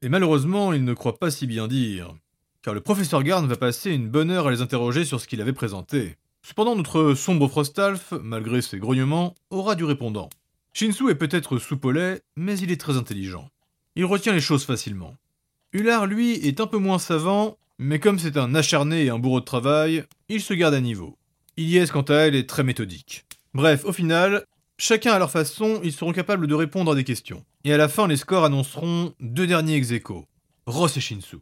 Et 0.00 0.08
malheureusement, 0.08 0.72
il 0.72 0.84
ne 0.84 0.94
croit 0.94 1.18
pas 1.18 1.30
si 1.30 1.46
bien 1.46 1.68
dire. 1.68 2.14
Car 2.62 2.72
le 2.72 2.80
professeur 2.80 3.22
Garn 3.24 3.46
va 3.46 3.56
passer 3.56 3.90
une 3.90 4.08
bonne 4.08 4.30
heure 4.30 4.46
à 4.46 4.50
les 4.50 4.62
interroger 4.62 5.04
sur 5.04 5.20
ce 5.20 5.28
qu'il 5.28 5.42
avait 5.42 5.52
présenté. 5.52 6.16
Cependant, 6.42 6.76
notre 6.76 7.12
sombre 7.12 7.46
Frostalf, 7.48 8.14
malgré 8.22 8.62
ses 8.62 8.78
grognements, 8.78 9.34
aura 9.50 9.74
du 9.74 9.84
répondant. 9.84 10.30
Shinsu 10.78 11.08
est 11.08 11.14
peut-être 11.14 11.56
soupolais, 11.56 12.20
mais 12.36 12.58
il 12.58 12.70
est 12.70 12.78
très 12.78 12.98
intelligent. 12.98 13.48
Il 13.94 14.04
retient 14.04 14.34
les 14.34 14.42
choses 14.42 14.66
facilement. 14.66 15.16
Ular, 15.72 16.04
lui, 16.04 16.32
est 16.32 16.60
un 16.60 16.66
peu 16.66 16.76
moins 16.76 16.98
savant, 16.98 17.56
mais 17.78 17.98
comme 17.98 18.18
c'est 18.18 18.36
un 18.36 18.54
acharné 18.54 19.06
et 19.06 19.08
un 19.08 19.18
bourreau 19.18 19.40
de 19.40 19.46
travail, 19.46 20.04
il 20.28 20.42
se 20.42 20.52
garde 20.52 20.74
à 20.74 20.82
niveau. 20.82 21.16
Ilyes, 21.56 21.88
quant 21.90 22.02
à 22.02 22.16
elle, 22.16 22.34
est 22.34 22.46
très 22.46 22.62
méthodique. 22.62 23.24
Bref, 23.54 23.86
au 23.86 23.92
final, 23.94 24.44
chacun 24.76 25.14
à 25.14 25.18
leur 25.18 25.30
façon, 25.30 25.80
ils 25.82 25.94
seront 25.94 26.12
capables 26.12 26.46
de 26.46 26.54
répondre 26.54 26.92
à 26.92 26.94
des 26.94 27.04
questions. 27.04 27.42
Et 27.64 27.72
à 27.72 27.78
la 27.78 27.88
fin, 27.88 28.06
les 28.06 28.18
scores 28.18 28.44
annonceront 28.44 29.14
deux 29.18 29.46
derniers 29.46 29.76
ex 29.76 29.94
Ross 30.66 30.94
et 30.94 31.00
Shinsu. 31.00 31.38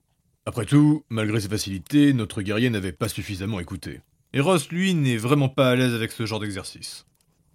Après 0.47 0.64
tout, 0.64 1.03
malgré 1.09 1.41
ses 1.41 1.49
facilités, 1.49 2.12
notre 2.12 2.41
guerrier 2.41 2.71
n'avait 2.71 2.93
pas 2.93 3.09
suffisamment 3.09 3.59
écouté. 3.59 4.00
Et 4.33 4.38
Ross, 4.38 4.69
lui, 4.69 4.95
n'est 4.95 5.17
vraiment 5.17 5.49
pas 5.49 5.71
à 5.71 5.75
l'aise 5.75 5.93
avec 5.93 6.12
ce 6.12 6.25
genre 6.25 6.38
d'exercice. 6.38 7.05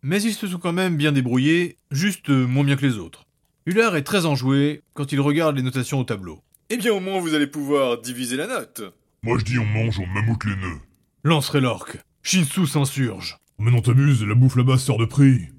Mais 0.02 0.22
ils 0.22 0.34
se 0.34 0.48
sont 0.48 0.60
quand 0.60 0.74
même 0.74 0.96
bien 0.96 1.12
débrouillés, 1.12 1.78
juste 1.92 2.30
moins 2.30 2.64
bien 2.64 2.76
que 2.78 2.86
les 2.86 2.98
autres. 2.98 3.26
Ular 3.66 3.96
est 3.96 4.04
très 4.04 4.26
enjoué 4.26 4.82
quand 4.94 5.12
il 5.12 5.20
regarde 5.20 5.58
les 5.58 5.62
notations 5.62 6.00
au 6.00 6.04
tableau. 6.04 6.40
Eh 6.70 6.78
bien, 6.78 6.94
au 6.94 7.00
moins, 7.00 7.20
vous 7.20 7.34
allez 7.34 7.48
pouvoir 7.48 8.00
diviser 8.00 8.38
la 8.38 8.48
note. 8.48 8.82
Moi, 9.24 9.38
je 9.38 9.44
dis 9.44 9.60
on 9.60 9.66
mange, 9.66 10.00
on 10.00 10.08
mammouth 10.08 10.46
les 10.46 10.56
nœuds. 10.56 10.80
Lancerait 11.24 11.62
l'orque. 11.62 11.98
Shinsu 12.24 12.66
s'insurge. 12.66 13.38
Mais 13.58 13.72
non, 13.72 13.82
t'amuses, 13.82 14.24
la 14.24 14.36
bouffe 14.36 14.56
là-bas 14.56 14.78
sort 14.78 14.98
de 14.98 15.06
prix. 15.06 15.50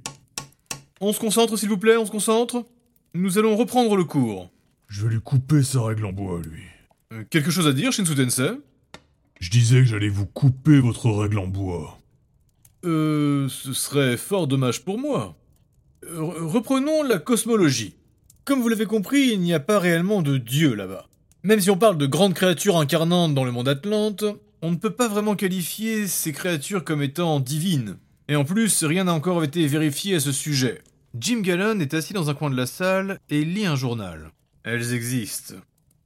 On 1.00 1.12
se 1.12 1.20
concentre, 1.20 1.58
s'il 1.58 1.68
vous 1.68 1.78
plaît, 1.78 1.96
on 1.98 2.06
se 2.06 2.10
concentre 2.10 2.64
Nous 3.14 3.38
allons 3.38 3.56
reprendre 3.56 3.96
le 3.96 4.04
cours. 4.04 4.50
Je 4.88 5.04
vais 5.04 5.14
lui 5.14 5.20
couper 5.20 5.62
sa 5.62 5.82
règle 5.82 6.06
en 6.06 6.12
bois, 6.12 6.40
lui. 6.40 6.62
Euh, 7.12 7.24
quelque 7.28 7.50
chose 7.50 7.66
à 7.66 7.72
dire, 7.72 7.92
Shinsu 7.92 8.14
Tensei? 8.14 8.52
Je 9.40 9.50
disais 9.50 9.80
que 9.80 9.86
j'allais 9.86 10.08
vous 10.08 10.26
couper 10.26 10.80
votre 10.80 11.10
règle 11.10 11.38
en 11.38 11.46
bois. 11.46 11.99
Euh, 12.84 13.48
ce 13.48 13.72
serait 13.72 14.16
fort 14.16 14.46
dommage 14.46 14.84
pour 14.84 14.98
moi. 14.98 15.36
Re- 16.04 16.40
reprenons 16.46 17.02
la 17.02 17.18
cosmologie. 17.18 17.94
Comme 18.44 18.60
vous 18.60 18.68
l'avez 18.68 18.86
compris, 18.86 19.28
il 19.32 19.40
n'y 19.40 19.52
a 19.52 19.60
pas 19.60 19.78
réellement 19.78 20.22
de 20.22 20.38
dieu 20.38 20.74
là-bas. 20.74 21.06
Même 21.42 21.60
si 21.60 21.70
on 21.70 21.76
parle 21.76 21.98
de 21.98 22.06
grandes 22.06 22.34
créatures 22.34 22.78
incarnantes 22.78 23.34
dans 23.34 23.44
le 23.44 23.52
monde 23.52 23.68
Atlante, 23.68 24.24
on 24.62 24.70
ne 24.70 24.76
peut 24.76 24.90
pas 24.94 25.08
vraiment 25.08 25.36
qualifier 25.36 26.06
ces 26.06 26.32
créatures 26.32 26.84
comme 26.84 27.02
étant 27.02 27.40
divines. 27.40 27.96
Et 28.28 28.36
en 28.36 28.44
plus, 28.44 28.84
rien 28.84 29.04
n'a 29.04 29.14
encore 29.14 29.42
été 29.44 29.66
vérifié 29.66 30.16
à 30.16 30.20
ce 30.20 30.32
sujet. 30.32 30.82
Jim 31.18 31.40
Gallon 31.40 31.80
est 31.80 31.94
assis 31.94 32.12
dans 32.12 32.30
un 32.30 32.34
coin 32.34 32.50
de 32.50 32.56
la 32.56 32.66
salle 32.66 33.18
et 33.28 33.44
lit 33.44 33.66
un 33.66 33.76
journal. 33.76 34.30
Elles 34.64 34.94
existent. 34.94 35.54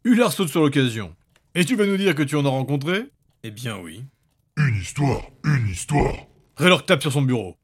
Ular 0.04 0.32
saute 0.32 0.48
sur 0.48 0.62
l'occasion. 0.62 1.14
Et 1.54 1.64
tu 1.64 1.76
vas 1.76 1.86
nous 1.86 1.96
dire 1.96 2.14
que 2.14 2.22
tu 2.22 2.36
en 2.36 2.44
as 2.46 2.50
rencontré? 2.50 3.04
Eh 3.42 3.50
bien 3.50 3.76
oui. 3.78 4.02
Une 4.56 4.76
histoire, 4.76 5.22
une 5.44 5.68
histoire. 5.68 6.26
Raylord 6.56 6.86
tape 6.86 7.02
sur 7.02 7.12
son 7.12 7.22
bureau. 7.22 7.56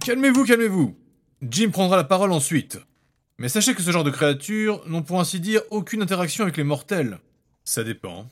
Calmez-vous, 0.00 0.44
calmez-vous. 0.44 0.96
Jim 1.42 1.70
prendra 1.70 1.96
la 1.96 2.04
parole 2.04 2.32
ensuite. 2.32 2.78
Mais 3.38 3.48
sachez 3.48 3.74
que 3.74 3.82
ce 3.82 3.92
genre 3.92 4.02
de 4.02 4.10
créatures 4.10 4.82
n'ont 4.88 5.02
pour 5.02 5.20
ainsi 5.20 5.38
dire 5.38 5.60
aucune 5.70 6.02
interaction 6.02 6.42
avec 6.42 6.56
les 6.56 6.64
mortels. 6.64 7.20
Ça 7.64 7.84
dépend. 7.84 8.28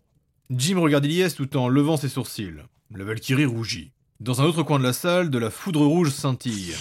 Jim 0.50 0.80
regarde 0.80 1.04
Ilyes 1.04 1.34
tout 1.36 1.56
en 1.56 1.68
levant 1.68 1.96
ses 1.96 2.08
sourcils. 2.08 2.64
La 2.92 3.04
Valkyrie 3.04 3.44
rougit. 3.44 3.92
Dans 4.18 4.40
un 4.40 4.44
autre 4.44 4.64
coin 4.64 4.80
de 4.80 4.84
la 4.84 4.92
salle, 4.92 5.30
de 5.30 5.38
la 5.38 5.50
foudre 5.50 5.86
rouge 5.86 6.10
scintille. 6.10 6.74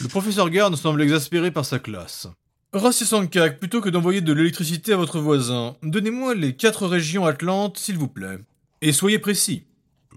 Le 0.00 0.08
professeur 0.08 0.50
Garde 0.50 0.74
semble 0.74 1.02
exaspéré 1.02 1.52
par 1.52 1.64
sa 1.64 1.78
classe. 1.78 2.26
Ross 2.72 3.02
et 3.02 3.04
Sankak, 3.04 3.60
plutôt 3.60 3.80
que 3.80 3.90
d'envoyer 3.90 4.22
de 4.22 4.32
l'électricité 4.32 4.92
à 4.92 4.96
votre 4.96 5.20
voisin, 5.20 5.76
donnez-moi 5.82 6.34
les 6.34 6.56
quatre 6.56 6.86
régions 6.86 7.26
atlantes, 7.26 7.78
s'il 7.78 7.98
vous 7.98 8.08
plaît. 8.08 8.38
Et 8.80 8.92
soyez 8.92 9.18
précis. 9.18 9.66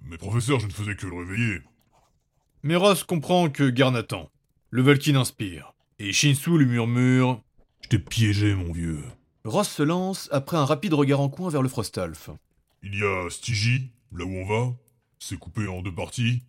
Mais 0.05 0.17
professeur, 0.17 0.59
je 0.59 0.67
ne 0.67 0.71
faisais 0.71 0.95
que 0.95 1.05
le 1.05 1.15
réveiller. 1.15 1.61
Mais 2.63 2.75
Ross 2.75 3.03
comprend 3.03 3.49
que 3.49 3.69
Garn 3.69 3.95
attend. 3.95 4.29
Le 4.69 4.81
Valkyne 4.81 5.17
inspire. 5.17 5.73
Et 5.99 6.11
Shinsu 6.13 6.57
lui 6.57 6.65
murmure 6.65 7.41
Je 7.81 7.89
t'ai 7.89 7.99
piégé, 7.99 8.55
mon 8.55 8.71
vieux. 8.71 9.03
Ross 9.45 9.69
se 9.69 9.83
lance 9.83 10.29
après 10.31 10.57
un 10.57 10.65
rapide 10.65 10.93
regard 10.93 11.19
en 11.19 11.29
coin 11.29 11.49
vers 11.49 11.61
le 11.61 11.69
Frostalf. 11.69 12.29
Il 12.81 12.97
y 12.97 13.03
a 13.03 13.29
Stygie, 13.29 13.91
là 14.13 14.23
où 14.25 14.29
on 14.35 14.45
va. 14.45 14.73
C'est 15.19 15.37
coupé 15.37 15.67
en 15.67 15.81
deux 15.81 15.93
parties. 15.93 16.41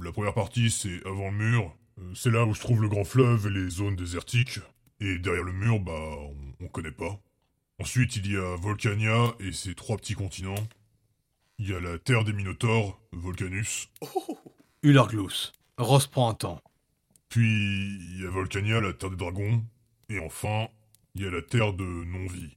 La 0.00 0.12
première 0.12 0.34
partie, 0.34 0.70
c'est 0.70 1.04
avant 1.06 1.30
le 1.30 1.36
mur. 1.36 1.74
Euh, 1.98 2.12
C'est 2.14 2.30
là 2.30 2.44
où 2.44 2.54
se 2.54 2.60
trouve 2.60 2.82
le 2.82 2.88
grand 2.88 3.04
fleuve 3.04 3.46
et 3.46 3.50
les 3.50 3.70
zones 3.70 3.96
désertiques. 3.96 4.58
Et 5.00 5.18
derrière 5.18 5.44
le 5.44 5.52
mur, 5.52 5.78
bah, 5.80 5.92
on, 5.92 6.64
on 6.64 6.68
connaît 6.68 6.90
pas. 6.90 7.18
Ensuite, 7.80 8.16
il 8.16 8.32
y 8.32 8.36
a 8.36 8.56
Volcania 8.56 9.34
et 9.40 9.52
ses 9.52 9.74
trois 9.74 9.96
petits 9.96 10.14
continents. 10.14 10.66
Il 11.58 11.68
y 11.68 11.74
a 11.74 11.80
la 11.80 11.98
terre 11.98 12.24
des 12.24 12.32
Minotaures, 12.32 13.00
Volcanus. 13.12 13.88
Ularglus. 14.86 15.52
Ross 15.78 16.06
prend 16.06 16.30
un 16.30 16.34
temps. 16.34 16.62
Puis, 17.28 17.42
il 17.42 18.22
y 18.22 18.24
a 18.24 18.30
Volcania, 18.30 18.80
la 18.80 18.92
terre 18.92 19.10
des 19.10 19.16
dragons. 19.16 19.64
Et 20.08 20.20
enfin, 20.20 20.68
il 21.16 21.22
y 21.22 21.26
a 21.26 21.30
la 21.32 21.42
terre 21.42 21.72
de 21.72 21.82
non-vie. 21.82 22.56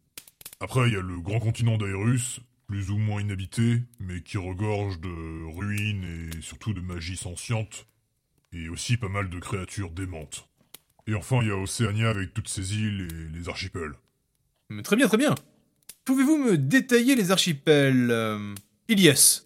Après, 0.60 0.88
il 0.88 0.94
y 0.94 0.96
a 0.96 1.02
le 1.02 1.20
grand 1.22 1.40
continent 1.40 1.80
d'Aerus, 1.80 2.40
plus 2.68 2.92
ou 2.92 2.98
moins 3.00 3.20
inhabité, 3.20 3.82
mais 4.00 4.22
qui 4.22 4.38
regorge 4.38 5.00
de 5.00 5.56
ruines 5.56 6.04
et 6.32 6.42
surtout 6.44 6.74
de 6.74 6.82
magie 6.82 7.18
sentiente. 7.18 7.88
Et 8.54 8.70
aussi 8.70 8.98
pas 8.98 9.10
mal 9.10 9.32
de 9.32 9.40
créatures 9.40 9.90
démentes. 9.90 10.48
Et 11.08 11.16
enfin, 11.16 11.40
il 11.42 11.48
y 11.48 11.52
a 11.52 11.58
Océania 11.58 12.12
avec 12.12 12.36
toutes 12.36 12.48
ses 12.48 12.76
îles 12.76 13.08
et 13.10 13.36
les 13.36 13.50
archipels. 13.50 13.94
Mais 14.70 14.84
très 14.84 14.96
bien, 14.96 15.08
très 15.08 15.18
bien. 15.18 15.34
Pouvez-vous 16.06 16.38
me 16.38 16.58
détailler 16.60 17.16
les 17.16 17.32
archipels 17.32 18.12
euh... 18.12 18.54
Ilyes. 18.88 19.42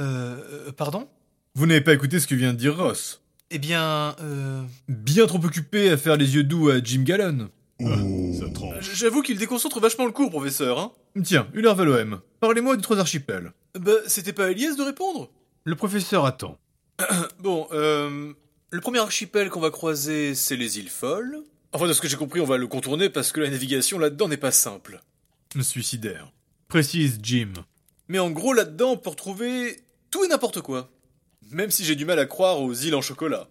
Euh, 0.00 0.72
pardon? 0.72 1.08
Vous 1.56 1.66
n'avez 1.66 1.80
pas 1.80 1.92
écouté 1.92 2.18
ce 2.18 2.26
que 2.26 2.34
vient 2.34 2.52
de 2.52 2.58
dire 2.58 2.76
Ross. 2.76 3.22
Eh 3.50 3.58
bien, 3.58 4.16
euh... 4.20 4.64
Bien 4.88 5.26
trop 5.26 5.38
occupé 5.38 5.88
à 5.90 5.96
faire 5.96 6.16
les 6.16 6.34
yeux 6.34 6.42
doux 6.42 6.68
à 6.68 6.82
Jim 6.82 7.04
Gallon. 7.04 7.48
Oh, 7.78 8.32
ça 8.40 8.50
tranche. 8.50 8.92
J'avoue 8.92 9.22
qu'il 9.22 9.38
déconcentre 9.38 9.78
vachement 9.78 10.04
le 10.04 10.10
cours, 10.10 10.30
professeur, 10.30 10.80
hein. 10.80 10.92
Tiens, 11.22 11.46
Ular 11.54 11.76
Valoem, 11.76 12.20
parlez-moi 12.40 12.74
des 12.74 12.82
trois 12.82 12.98
archipels. 12.98 13.52
Bah, 13.78 13.92
c'était 14.08 14.32
pas 14.32 14.50
Elias 14.50 14.74
de 14.74 14.82
répondre? 14.82 15.30
Le 15.62 15.76
professeur 15.76 16.26
attend. 16.26 16.58
Bon, 17.38 17.68
euh... 17.70 18.32
Le 18.70 18.80
premier 18.80 18.98
archipel 18.98 19.48
qu'on 19.48 19.60
va 19.60 19.70
croiser, 19.70 20.34
c'est 20.34 20.56
les 20.56 20.80
îles 20.80 20.88
folles. 20.88 21.38
Enfin, 21.72 21.86
de 21.86 21.92
ce 21.92 22.00
que 22.00 22.08
j'ai 22.08 22.16
compris, 22.16 22.40
on 22.40 22.46
va 22.46 22.56
le 22.56 22.66
contourner 22.66 23.10
parce 23.10 23.30
que 23.30 23.40
la 23.40 23.50
navigation 23.50 24.00
là-dedans 24.00 24.26
n'est 24.26 24.36
pas 24.36 24.50
simple. 24.50 25.00
Suicidaire. 25.60 26.32
Précise 26.66 27.20
Jim. 27.22 27.52
Mais 28.08 28.18
en 28.18 28.32
gros, 28.32 28.52
là-dedans, 28.52 28.92
on 28.92 28.96
peut 28.96 29.10
retrouver 29.10 29.76
tout 30.10 30.24
et 30.24 30.28
n'importe 30.28 30.60
quoi. 30.60 30.90
Même 31.54 31.70
si 31.70 31.84
j'ai 31.84 31.94
du 31.94 32.04
mal 32.04 32.18
à 32.18 32.26
croire 32.26 32.60
aux 32.60 32.74
îles 32.74 32.96
en 32.96 33.00
chocolat. 33.00 33.46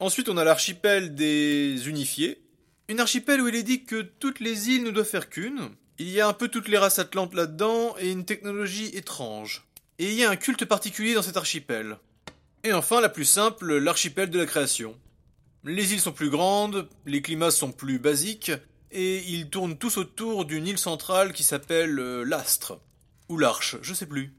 Ensuite, 0.00 0.28
on 0.28 0.36
a 0.36 0.44
l'archipel 0.44 1.14
des 1.14 1.88
unifiés. 1.88 2.42
Une 2.88 3.00
archipel 3.00 3.40
où 3.40 3.48
il 3.48 3.54
est 3.54 3.62
dit 3.62 3.84
que 3.84 4.02
toutes 4.02 4.40
les 4.40 4.68
îles 4.68 4.84
ne 4.84 4.90
doivent 4.90 5.08
faire 5.08 5.30
qu'une. 5.30 5.70
Il 5.98 6.10
y 6.10 6.20
a 6.20 6.28
un 6.28 6.34
peu 6.34 6.48
toutes 6.48 6.68
les 6.68 6.76
races 6.76 6.98
atlantes 6.98 7.32
là-dedans 7.32 7.96
et 7.98 8.12
une 8.12 8.26
technologie 8.26 8.94
étrange. 8.94 9.66
Et 9.98 10.10
il 10.10 10.12
y 10.12 10.24
a 10.24 10.30
un 10.30 10.36
culte 10.36 10.66
particulier 10.66 11.14
dans 11.14 11.22
cet 11.22 11.38
archipel. 11.38 11.96
Et 12.64 12.74
enfin, 12.74 13.00
la 13.00 13.08
plus 13.08 13.24
simple, 13.24 13.78
l'archipel 13.78 14.28
de 14.28 14.38
la 14.38 14.44
création. 14.44 14.94
Les 15.64 15.94
îles 15.94 16.00
sont 16.00 16.12
plus 16.12 16.28
grandes, 16.28 16.86
les 17.06 17.22
climats 17.22 17.50
sont 17.50 17.72
plus 17.72 17.98
basiques, 17.98 18.52
et 18.90 19.24
ils 19.26 19.48
tournent 19.48 19.78
tous 19.78 19.96
autour 19.96 20.44
d'une 20.44 20.66
île 20.66 20.76
centrale 20.76 21.32
qui 21.32 21.44
s'appelle 21.44 21.98
euh, 21.98 22.24
l'Astre. 22.24 22.78
Ou 23.30 23.38
l'Arche, 23.38 23.76
je 23.80 23.94
sais 23.94 24.06
plus. 24.06 24.34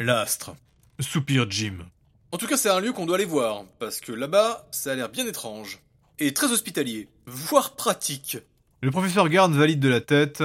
L'astre. 0.00 0.56
Soupire 0.98 1.48
Jim. 1.48 1.86
En 2.30 2.36
tout 2.36 2.46
cas, 2.46 2.58
c'est 2.58 2.68
un 2.68 2.80
lieu 2.80 2.92
qu'on 2.92 3.06
doit 3.06 3.16
aller 3.16 3.24
voir, 3.24 3.64
parce 3.78 4.00
que 4.00 4.12
là-bas, 4.12 4.68
ça 4.70 4.92
a 4.92 4.94
l'air 4.94 5.08
bien 5.08 5.26
étrange. 5.26 5.80
Et 6.18 6.34
très 6.34 6.52
hospitalier, 6.52 7.08
voire 7.26 7.74
pratique. 7.74 8.36
Le 8.82 8.90
professeur 8.90 9.30
Garde 9.30 9.54
valide 9.54 9.80
de 9.80 9.88
la 9.88 10.02
tête. 10.02 10.44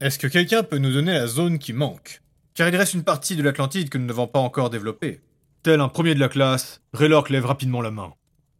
Est-ce 0.00 0.20
que 0.20 0.28
quelqu'un 0.28 0.62
peut 0.62 0.78
nous 0.78 0.92
donner 0.92 1.14
la 1.14 1.26
zone 1.26 1.58
qui 1.58 1.72
manque? 1.72 2.22
Car 2.54 2.68
il 2.68 2.76
reste 2.76 2.94
une 2.94 3.02
partie 3.02 3.34
de 3.34 3.42
l'Atlantide 3.42 3.88
que 3.88 3.98
nous 3.98 4.06
n'avons 4.06 4.28
pas 4.28 4.38
encore 4.38 4.70
développée. 4.70 5.20
Tel 5.64 5.80
un 5.80 5.88
premier 5.88 6.14
de 6.14 6.20
la 6.20 6.28
classe, 6.28 6.80
Raylork 6.92 7.28
lève 7.30 7.46
rapidement 7.46 7.82
la 7.82 7.90
main. 7.90 8.14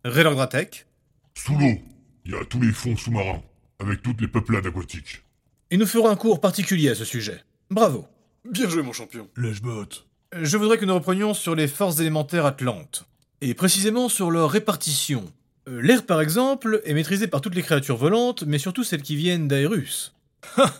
Raylork 0.05 0.35
Dratek? 0.35 0.87
Sous 1.35 1.57
l'eau, 1.57 1.79
il 2.25 2.33
y 2.33 2.35
a 2.35 2.45
tous 2.47 2.61
les 2.61 2.73
fonds 2.73 2.97
sous-marins, 2.97 3.43
avec 3.79 4.03
toutes 4.03 4.21
les 4.21 4.29
peuplades 4.29 4.67
aquatiques. 4.67 5.23
Et 5.71 5.77
nous 5.77 5.87
ferons 5.87 6.09
un 6.09 6.17
cours 6.17 6.41
particulier 6.41 6.91
à 6.91 6.95
ce 6.97 7.05
sujet. 7.05 7.45
Bravo. 7.71 8.09
Bien 8.45 8.69
joué, 8.69 8.83
mon 8.83 8.93
champion. 8.93 9.29
Lèche-bot. 9.37 10.06
Je 10.35 10.57
voudrais 10.57 10.79
que 10.79 10.85
nous 10.85 10.95
reprenions 10.95 11.35
sur 11.35 11.55
les 11.55 11.69
forces 11.69 12.01
élémentaires 12.01 12.47
atlantes, 12.47 13.07
et 13.41 13.55
précisément 13.55 14.09
sur 14.09 14.31
leur 14.31 14.51
répartition. 14.51 15.25
Euh, 15.69 15.81
L'air, 15.81 16.05
par 16.05 16.21
exemple, 16.21 16.83
est 16.85 16.95
maîtrisé 16.95 17.29
par 17.29 17.41
toutes 17.41 17.55
les 17.55 17.63
créatures 17.63 17.97
volantes, 17.97 18.43
mais 18.45 18.59
surtout 18.59 18.85
celles 18.85 19.03
qui 19.03 19.17
viennent 19.17 19.49
d'Aerus. 19.49 20.15
Ha 20.57 20.73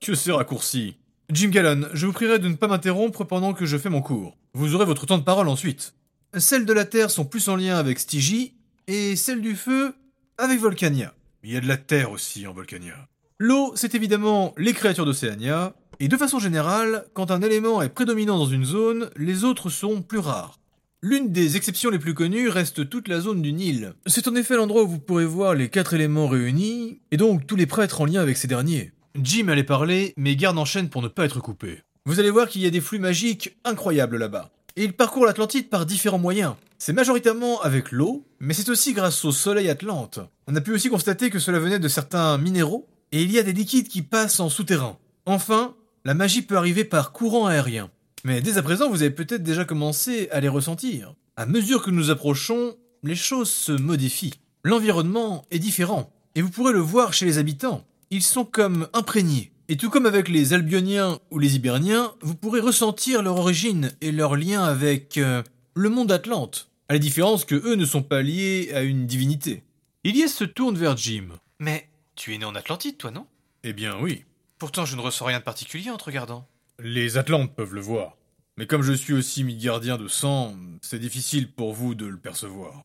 Que 0.00 0.14
c'est 0.14 0.32
raccourci 0.32 0.96
Jim 1.30 1.48
Gallon, 1.48 1.88
je 1.92 2.06
vous 2.06 2.12
prierai 2.12 2.38
de 2.38 2.48
ne 2.48 2.54
pas 2.54 2.66
m'interrompre 2.68 3.24
pendant 3.24 3.54
que 3.54 3.66
je 3.66 3.78
fais 3.78 3.88
mon 3.88 4.02
cours. 4.02 4.36
Vous 4.52 4.74
aurez 4.74 4.84
votre 4.84 5.06
temps 5.06 5.18
de 5.18 5.22
parole 5.22 5.48
ensuite. 5.48 5.94
Celles 6.36 6.66
de 6.66 6.72
la 6.72 6.84
Terre 6.84 7.10
sont 7.10 7.24
plus 7.24 7.48
en 7.48 7.56
lien 7.56 7.76
avec 7.76 7.98
Stygie, 7.98 8.54
et 8.86 9.16
celles 9.16 9.40
du 9.40 9.54
Feu 9.54 9.94
avec 10.38 10.60
Volcania. 10.60 11.14
Il 11.42 11.52
y 11.52 11.56
a 11.56 11.60
de 11.60 11.68
la 11.68 11.76
Terre 11.76 12.10
aussi 12.10 12.46
en 12.46 12.52
Volcania. 12.52 13.08
L'eau, 13.38 13.72
c'est 13.76 13.94
évidemment 13.94 14.54
les 14.56 14.72
créatures 14.72 15.04
d'Océania, 15.04 15.74
et 16.00 16.08
de 16.08 16.16
façon 16.16 16.38
générale, 16.38 17.04
quand 17.14 17.30
un 17.30 17.42
élément 17.42 17.82
est 17.82 17.88
prédominant 17.88 18.38
dans 18.38 18.46
une 18.46 18.64
zone, 18.64 19.10
les 19.16 19.44
autres 19.44 19.70
sont 19.70 20.02
plus 20.02 20.18
rares. 20.18 20.58
L'une 21.02 21.32
des 21.32 21.56
exceptions 21.56 21.90
les 21.90 21.98
plus 21.98 22.14
connues 22.14 22.48
reste 22.48 22.88
toute 22.88 23.08
la 23.08 23.20
zone 23.20 23.42
du 23.42 23.52
Nil. 23.52 23.92
C'est 24.06 24.26
en 24.26 24.34
effet 24.34 24.56
l'endroit 24.56 24.84
où 24.84 24.88
vous 24.88 24.98
pourrez 24.98 25.26
voir 25.26 25.54
les 25.54 25.68
quatre 25.68 25.92
éléments 25.92 26.28
réunis, 26.28 27.00
et 27.10 27.18
donc 27.18 27.46
tous 27.46 27.56
les 27.56 27.66
prêtres 27.66 28.00
en 28.00 28.06
lien 28.06 28.22
avec 28.22 28.38
ces 28.38 28.48
derniers. 28.48 28.92
Jim 29.20 29.48
allait 29.48 29.64
parler, 29.64 30.14
mais 30.16 30.34
garde 30.34 30.58
en 30.58 30.64
chaîne 30.64 30.88
pour 30.88 31.02
ne 31.02 31.08
pas 31.08 31.26
être 31.26 31.40
coupé. 31.40 31.82
Vous 32.06 32.20
allez 32.20 32.30
voir 32.30 32.48
qu'il 32.48 32.62
y 32.62 32.66
a 32.66 32.70
des 32.70 32.80
flux 32.80 32.98
magiques 32.98 33.56
incroyables 33.64 34.16
là-bas. 34.16 34.50
Et 34.76 34.84
il 34.84 34.92
parcourt 34.92 35.26
l'Atlantide 35.26 35.68
par 35.68 35.86
différents 35.86 36.18
moyens. 36.18 36.54
C'est 36.78 36.92
majoritairement 36.92 37.60
avec 37.60 37.92
l'eau, 37.92 38.26
mais 38.40 38.54
c'est 38.54 38.68
aussi 38.68 38.92
grâce 38.92 39.24
au 39.24 39.32
soleil 39.32 39.70
Atlante. 39.70 40.20
On 40.48 40.56
a 40.56 40.60
pu 40.60 40.72
aussi 40.72 40.88
constater 40.88 41.30
que 41.30 41.38
cela 41.38 41.58
venait 41.58 41.78
de 41.78 41.88
certains 41.88 42.36
minéraux, 42.38 42.88
et 43.12 43.22
il 43.22 43.30
y 43.30 43.38
a 43.38 43.42
des 43.42 43.52
liquides 43.52 43.88
qui 43.88 44.02
passent 44.02 44.40
en 44.40 44.48
souterrain. 44.48 44.98
Enfin, 45.26 45.74
la 46.04 46.14
magie 46.14 46.42
peut 46.42 46.56
arriver 46.56 46.84
par 46.84 47.12
courant 47.12 47.46
aérien. 47.46 47.90
Mais 48.24 48.40
dès 48.40 48.58
à 48.58 48.62
présent, 48.62 48.90
vous 48.90 49.02
avez 49.02 49.10
peut-être 49.10 49.42
déjà 49.42 49.64
commencé 49.64 50.28
à 50.30 50.40
les 50.40 50.48
ressentir. 50.48 51.14
À 51.36 51.46
mesure 51.46 51.82
que 51.82 51.90
nous 51.90 52.10
approchons, 52.10 52.76
les 53.02 53.14
choses 53.14 53.50
se 53.50 53.72
modifient. 53.72 54.34
L'environnement 54.62 55.44
est 55.50 55.58
différent. 55.58 56.10
Et 56.34 56.42
vous 56.42 56.50
pourrez 56.50 56.72
le 56.72 56.80
voir 56.80 57.12
chez 57.12 57.26
les 57.26 57.38
habitants. 57.38 57.86
Ils 58.10 58.22
sont 58.22 58.44
comme 58.44 58.88
imprégnés. 58.92 59.50
Et 59.68 59.76
tout 59.76 59.88
comme 59.88 60.04
avec 60.04 60.28
les 60.28 60.52
Albioniens 60.52 61.18
ou 61.30 61.38
les 61.38 61.56
Hiberniens, 61.56 62.12
vous 62.20 62.34
pourrez 62.34 62.60
ressentir 62.60 63.22
leur 63.22 63.38
origine 63.38 63.92
et 64.02 64.12
leur 64.12 64.36
lien 64.36 64.62
avec 64.62 65.16
euh, 65.16 65.42
le 65.74 65.88
monde 65.88 66.12
Atlante. 66.12 66.70
À 66.88 66.92
la 66.92 66.98
différence 66.98 67.46
que 67.46 67.54
eux 67.54 67.76
ne 67.76 67.86
sont 67.86 68.02
pas 68.02 68.20
liés 68.20 68.72
à 68.74 68.82
une 68.82 69.06
divinité. 69.06 69.62
Ilyes 70.04 70.28
se 70.28 70.44
tourne 70.44 70.76
vers 70.76 70.98
Jim. 70.98 71.28
Mais 71.60 71.88
tu 72.14 72.34
es 72.34 72.38
né 72.38 72.44
en 72.44 72.54
Atlantide, 72.54 72.98
toi, 72.98 73.10
non? 73.10 73.26
Eh 73.62 73.72
bien 73.72 73.96
oui. 74.00 74.24
Pourtant, 74.58 74.84
je 74.84 74.96
ne 74.96 75.00
ressens 75.00 75.24
rien 75.24 75.38
de 75.38 75.44
particulier 75.44 75.90
en 75.90 75.96
te 75.96 76.04
regardant. 76.04 76.48
Les 76.78 77.16
Atlantes 77.16 77.54
peuvent 77.54 77.74
le 77.74 77.80
voir. 77.80 78.16
Mais 78.56 78.66
comme 78.66 78.82
je 78.82 78.92
suis 78.92 79.12
aussi 79.12 79.42
Midgardien 79.42 79.96
de 79.96 80.06
sang, 80.06 80.54
c'est 80.80 80.98
difficile 80.98 81.50
pour 81.50 81.72
vous 81.72 81.94
de 81.94 82.06
le 82.06 82.18
percevoir. 82.18 82.84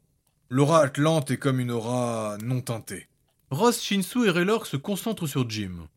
L'aura 0.50 0.82
Atlante 0.82 1.30
est 1.30 1.38
comme 1.38 1.60
une 1.60 1.70
aura 1.70 2.38
non 2.42 2.62
teintée. 2.62 3.08
Ross, 3.52 3.82
Shinsu 3.82 4.28
et 4.28 4.32
Raylork 4.32 4.66
se 4.66 4.78
concentrent 4.78 5.28
sur 5.28 5.48
Jim. 5.48 5.88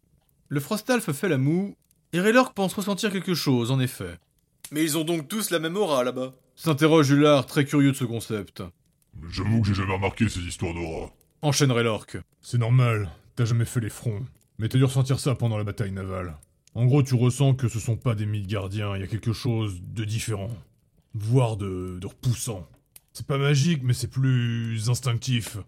Le 0.49 0.61
Frostalf 0.61 1.11
fait 1.13 1.29
la 1.29 1.39
moue, 1.39 1.75
et 2.13 2.21
Raylork 2.21 2.55
pense 2.55 2.75
ressentir 2.75 3.11
quelque 3.11 3.35
chose, 3.35 3.71
en 3.71 3.81
effet. 3.81 4.19
Mais 4.71 4.83
ils 4.83 4.99
ont 4.99 5.05
donc 5.05 5.29
tous 5.29 5.51
la 5.51 5.59
même 5.59 5.77
aura 5.77 6.05
là-bas. 6.05 6.33
S'interroge 6.57 7.11
Ular, 7.11 7.47
très 7.47 7.65
curieux 7.65 7.93
de 7.93 7.97
ce 7.97 8.05
concept. 8.05 8.63
J'avoue 9.31 9.63
que 9.63 9.69
j'ai 9.69 9.75
jamais 9.75 9.95
remarqué 9.95 10.29
ces 10.29 10.41
histoires 10.41 10.75
d'aura. 10.75 11.11
Enchaîne 11.41 11.73
Raylork. 11.73 12.19
C'est 12.43 12.59
normal, 12.59 13.11
t'as 13.37 13.47
jamais 13.47 13.65
fait 13.65 13.81
les 13.81 13.91
fronts. 13.91 14.27
Mais 14.59 14.69
t'as 14.69 14.79
dû 14.79 14.85
ressentir 14.85 15.19
ça 15.19 15.35
pendant 15.35 15.59
la 15.59 15.65
bataille 15.65 15.93
navale. 15.93 16.37
En 16.75 16.87
gros, 16.87 17.03
tu 17.03 17.15
ressens 17.15 17.55
que 17.55 17.69
ce 17.69 17.79
sont 17.79 17.97
pas 17.97 18.15
des 18.15 18.27
mythes 18.27 18.47
gardiens, 18.47 18.95
il 18.97 19.01
y 19.01 19.05
a 19.05 19.09
quelque 19.09 19.33
chose 19.33 19.81
de 19.83 20.05
différent. 20.05 20.51
voire 21.15 21.57
de, 21.57 21.99
de 22.01 22.07
repoussant. 22.07 22.67
C'est 23.13 23.27
pas 23.27 23.37
magique, 23.39 23.83
mais 23.83 23.93
c'est 23.93 24.09
plus 24.09 24.89
instinctif. 24.89 25.59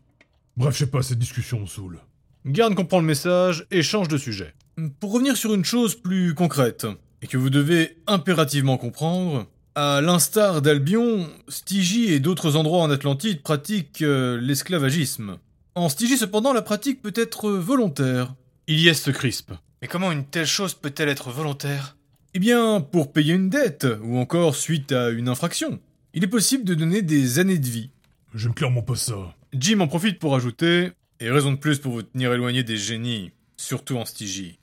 Bref, 0.57 0.75
je 0.75 0.79
sais 0.85 0.91
pas, 0.91 1.03
cette 1.03 1.19
discussion 1.19 1.61
me 1.61 1.67
saoule. 1.67 1.99
Garde 2.47 2.75
comprend 2.75 3.00
le 3.00 3.07
message 3.07 3.67
et 3.71 3.83
change 3.83 4.09
de 4.09 4.17
sujet. 4.17 4.55
Pour 5.00 5.12
revenir 5.12 5.37
sur 5.37 5.55
une 5.55 5.64
chose 5.64 5.95
plus 5.95 6.35
concrète, 6.35 6.87
et 7.23 7.26
que 7.26 7.37
vous 7.37 7.50
devez 7.50 7.97
impérativement 8.07 8.76
comprendre, 8.76 9.47
à 9.75 10.00
l'instar 10.00 10.62
d'Albion, 10.62 11.29
Stygie 11.49 12.12
et 12.12 12.21
d'autres 12.21 12.57
endroits 12.57 12.83
en 12.83 12.91
Atlantide 12.91 13.43
pratiquent 13.43 14.03
euh, 14.03 14.38
l'esclavagisme. 14.41 15.38
En 15.75 15.88
Stygie 15.88 16.17
cependant, 16.17 16.53
la 16.53 16.62
pratique 16.62 17.03
peut 17.03 17.14
être 17.17 17.50
volontaire. 17.50 18.35
Ilyes 18.66 18.94
se 18.94 19.11
crispe. 19.11 19.52
Mais 19.83 19.88
comment 19.88 20.11
une 20.11 20.25
telle 20.25 20.47
chose 20.47 20.75
peut-elle 20.75 21.11
être 21.11 21.30
volontaire? 21.30 21.97
Eh 22.33 22.38
bien, 22.38 22.80
pour 22.80 23.12
payer 23.12 23.35
une 23.35 23.50
dette, 23.50 23.87
ou 24.02 24.18
encore 24.18 24.56
suite 24.56 24.92
à 24.92 25.11
une 25.11 25.28
infraction. 25.28 25.80
Il 26.14 26.25
est 26.25 26.28
possible 26.28 26.64
de 26.64 26.75
donner 26.75 27.02
des 27.02 27.38
années 27.38 27.59
de 27.59 27.68
vie. 27.68 27.90
J'aime 28.35 28.54
clairement 28.54 28.83
pas 28.83 28.97
ça. 28.97 29.35
Jim 29.52 29.80
en 29.80 29.87
profite 29.87 30.18
pour 30.18 30.35
ajouter, 30.35 30.92
et 31.21 31.30
raison 31.30 31.52
de 31.52 31.59
plus 31.59 31.78
pour 31.78 31.92
vous 31.92 32.02
tenir 32.02 32.33
éloigné 32.33 32.62
des 32.64 32.76
génies, 32.76 33.33
surtout 33.56 33.97
en 33.97 34.04
Stygie. 34.04 34.59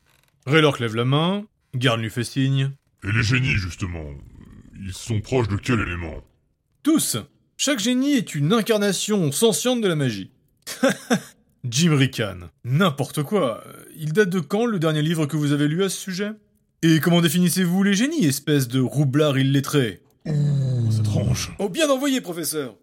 Raylork 0.47 0.79
lève 0.79 0.95
la 0.95 1.05
main, 1.05 1.45
Garn 1.75 2.01
lui 2.01 2.09
fait 2.09 2.23
signe. 2.23 2.71
Et 3.03 3.11
les 3.11 3.23
génies, 3.23 3.55
justement, 3.55 4.05
ils 4.79 4.93
sont 4.93 5.21
proches 5.21 5.47
de 5.47 5.57
quel 5.57 5.79
élément? 5.79 6.23
Tous 6.83 7.17
Chaque 7.55 7.79
génie 7.79 8.13
est 8.13 8.33
une 8.33 8.51
incarnation 8.51 9.31
sentiente 9.31 9.81
de 9.81 9.87
la 9.87 9.95
magie. 9.95 10.31
Jim 11.63 11.95
ricane. 11.95 12.49
N'importe 12.63 13.23
quoi. 13.23 13.63
Il 13.95 14.13
date 14.13 14.29
de 14.29 14.39
quand 14.39 14.65
le 14.65 14.79
dernier 14.79 15.01
livre 15.01 15.25
que 15.25 15.37
vous 15.37 15.51
avez 15.51 15.67
lu 15.67 15.83
à 15.83 15.89
ce 15.89 15.97
sujet? 15.97 16.31
Et 16.81 16.99
comment 16.99 17.21
définissez-vous 17.21 17.83
les 17.83 17.93
génies, 17.93 18.25
espèce 18.25 18.67
de 18.67 18.79
roublard 18.79 19.37
illettré? 19.37 20.01
Ça 20.25 21.03
tranche. 21.03 21.51
Oh, 21.59 21.69
bien 21.69 21.89
envoyé, 21.89 22.21
professeur 22.21 22.75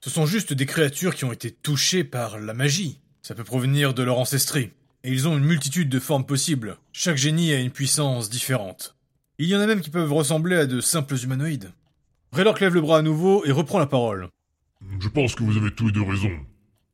Ce 0.00 0.10
sont 0.10 0.26
juste 0.26 0.52
des 0.52 0.66
créatures 0.66 1.14
qui 1.14 1.24
ont 1.24 1.32
été 1.32 1.50
touchées 1.50 2.04
par 2.04 2.38
la 2.38 2.52
magie. 2.52 3.00
Ça 3.22 3.34
peut 3.34 3.44
provenir 3.44 3.94
de 3.94 4.02
leur 4.02 4.18
ancestrie. 4.18 4.70
Et 5.02 5.10
ils 5.10 5.26
ont 5.26 5.38
une 5.38 5.44
multitude 5.44 5.88
de 5.88 5.98
formes 5.98 6.26
possibles. 6.26 6.76
Chaque 6.92 7.16
génie 7.16 7.52
a 7.52 7.60
une 7.60 7.70
puissance 7.70 8.28
différente. 8.28 8.96
Il 9.38 9.48
y 9.48 9.56
en 9.56 9.60
a 9.60 9.66
même 9.66 9.80
qui 9.80 9.90
peuvent 9.90 10.12
ressembler 10.12 10.56
à 10.56 10.66
de 10.66 10.80
simples 10.80 11.16
humanoïdes. 11.16 11.72
Raylork 12.32 12.60
lève 12.60 12.74
le 12.74 12.80
bras 12.82 12.98
à 12.98 13.02
nouveau 13.02 13.44
et 13.46 13.52
reprend 13.52 13.78
la 13.78 13.86
parole. 13.86 14.28
Je 15.00 15.08
pense 15.08 15.34
que 15.34 15.42
vous 15.42 15.56
avez 15.56 15.70
tous 15.70 15.86
les 15.86 15.92
deux 15.92 16.02
raison. 16.02 16.30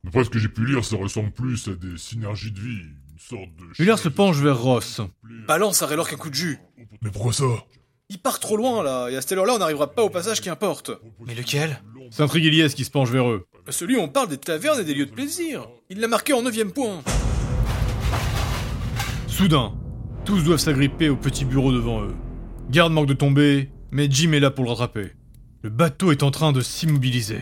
D'après 0.05 0.25
ce 0.25 0.31
que 0.31 0.39
j'ai 0.39 0.49
pu 0.49 0.67
lire, 0.67 0.85
ça 0.85 0.97
ressemble 0.97 1.31
plus 1.31 1.69
à 1.69 1.75
des 1.75 1.97
synergies 1.97 2.51
de 2.51 2.59
vie, 2.59 2.81
une 3.13 3.19
sorte 3.19 3.55
de... 3.57 3.65
Muller 3.79 3.97
se 3.97 4.09
penche 4.09 4.37
vers 4.37 4.59
Ross. 4.61 5.01
Balance 5.47 5.81
à 5.83 5.87
Raylork 5.87 6.13
un 6.13 6.17
coup 6.17 6.31
de 6.31 6.35
jus. 6.35 6.59
Mais 7.03 7.11
pourquoi 7.11 7.33
ça? 7.33 7.45
Il 8.09 8.19
part 8.19 8.41
trop 8.41 8.57
loin, 8.57 8.83
là, 8.83 9.09
et 9.09 9.17
à 9.17 9.21
cette 9.21 9.33
heure-là, 9.33 9.55
on 9.55 9.59
n'arrivera 9.59 9.95
pas 9.95 10.03
au 10.03 10.11
passage 10.11 10.41
qui 10.41 10.51
importe. 10.51 10.91
Mais 11.25 11.37
lequel? 11.37 11.81
S'intrigue 12.11 12.45
Ilyes 12.45 12.75
qui 12.75 12.85
se 12.85 12.91
penche 12.91 13.11
vers 13.11 13.31
eux. 13.31 13.47
Celui 13.69 13.97
où 13.97 14.01
on 14.01 14.09
parle 14.09 14.29
des 14.29 14.39
tavernes 14.39 14.81
et 14.81 14.85
des 14.85 14.93
lieux 14.93 15.07
de 15.07 15.13
plaisir. 15.13 15.69
Il 15.89 16.01
l'a 16.01 16.09
marqué 16.09 16.33
en 16.33 16.43
neuvième 16.43 16.73
point. 16.73 17.01
Soudain, 19.29 19.73
tous 20.25 20.43
doivent 20.43 20.59
s'agripper 20.59 21.09
au 21.11 21.17
petit 21.17 21.45
bureau 21.45 21.73
devant 21.73 22.03
eux. 22.03 22.15
Garde 22.71 22.93
manque 22.93 23.07
de 23.07 23.15
tomber, 23.15 23.71
mais 23.93 24.11
Jim 24.11 24.33
est 24.33 24.41
là 24.41 24.51
pour 24.51 24.65
le 24.65 24.71
rattraper. 24.71 25.13
Le 25.63 25.71
bateau 25.71 26.11
est 26.11 26.25
en 26.25 26.33
train 26.33 26.53
de 26.53 26.61
s'immobiliser. 26.61 27.41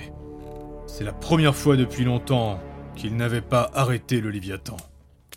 C'est 0.92 1.04
la 1.04 1.12
première 1.12 1.56
fois 1.56 1.76
depuis 1.76 2.04
longtemps 2.04 2.60
qu'il 2.96 3.16
n'avait 3.16 3.40
pas 3.40 3.70
arrêté 3.74 4.20
le 4.20 4.28
Léviathan. 4.30 4.76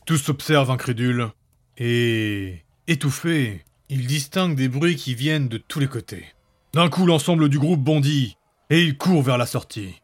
Tous 0.06 0.28
observent 0.28 0.72
incrédules, 0.72 1.30
et... 1.78 2.64
étouffés, 2.88 3.64
ils 3.88 4.06
distinguent 4.06 4.56
des 4.56 4.68
bruits 4.68 4.98
qui 4.98 5.16
viennent 5.16 5.48
de 5.48 5.58
tous 5.58 5.80
les 5.80 5.88
côtés. 5.88 6.26
D'un 6.74 6.90
coup, 6.90 7.06
l'ensemble 7.06 7.48
du 7.48 7.60
groupe 7.60 7.80
bondit, 7.80 8.36
et 8.70 8.82
ils 8.82 8.98
courent 8.98 9.22
vers 9.22 9.38
la 9.38 9.46
sortie. 9.46 10.02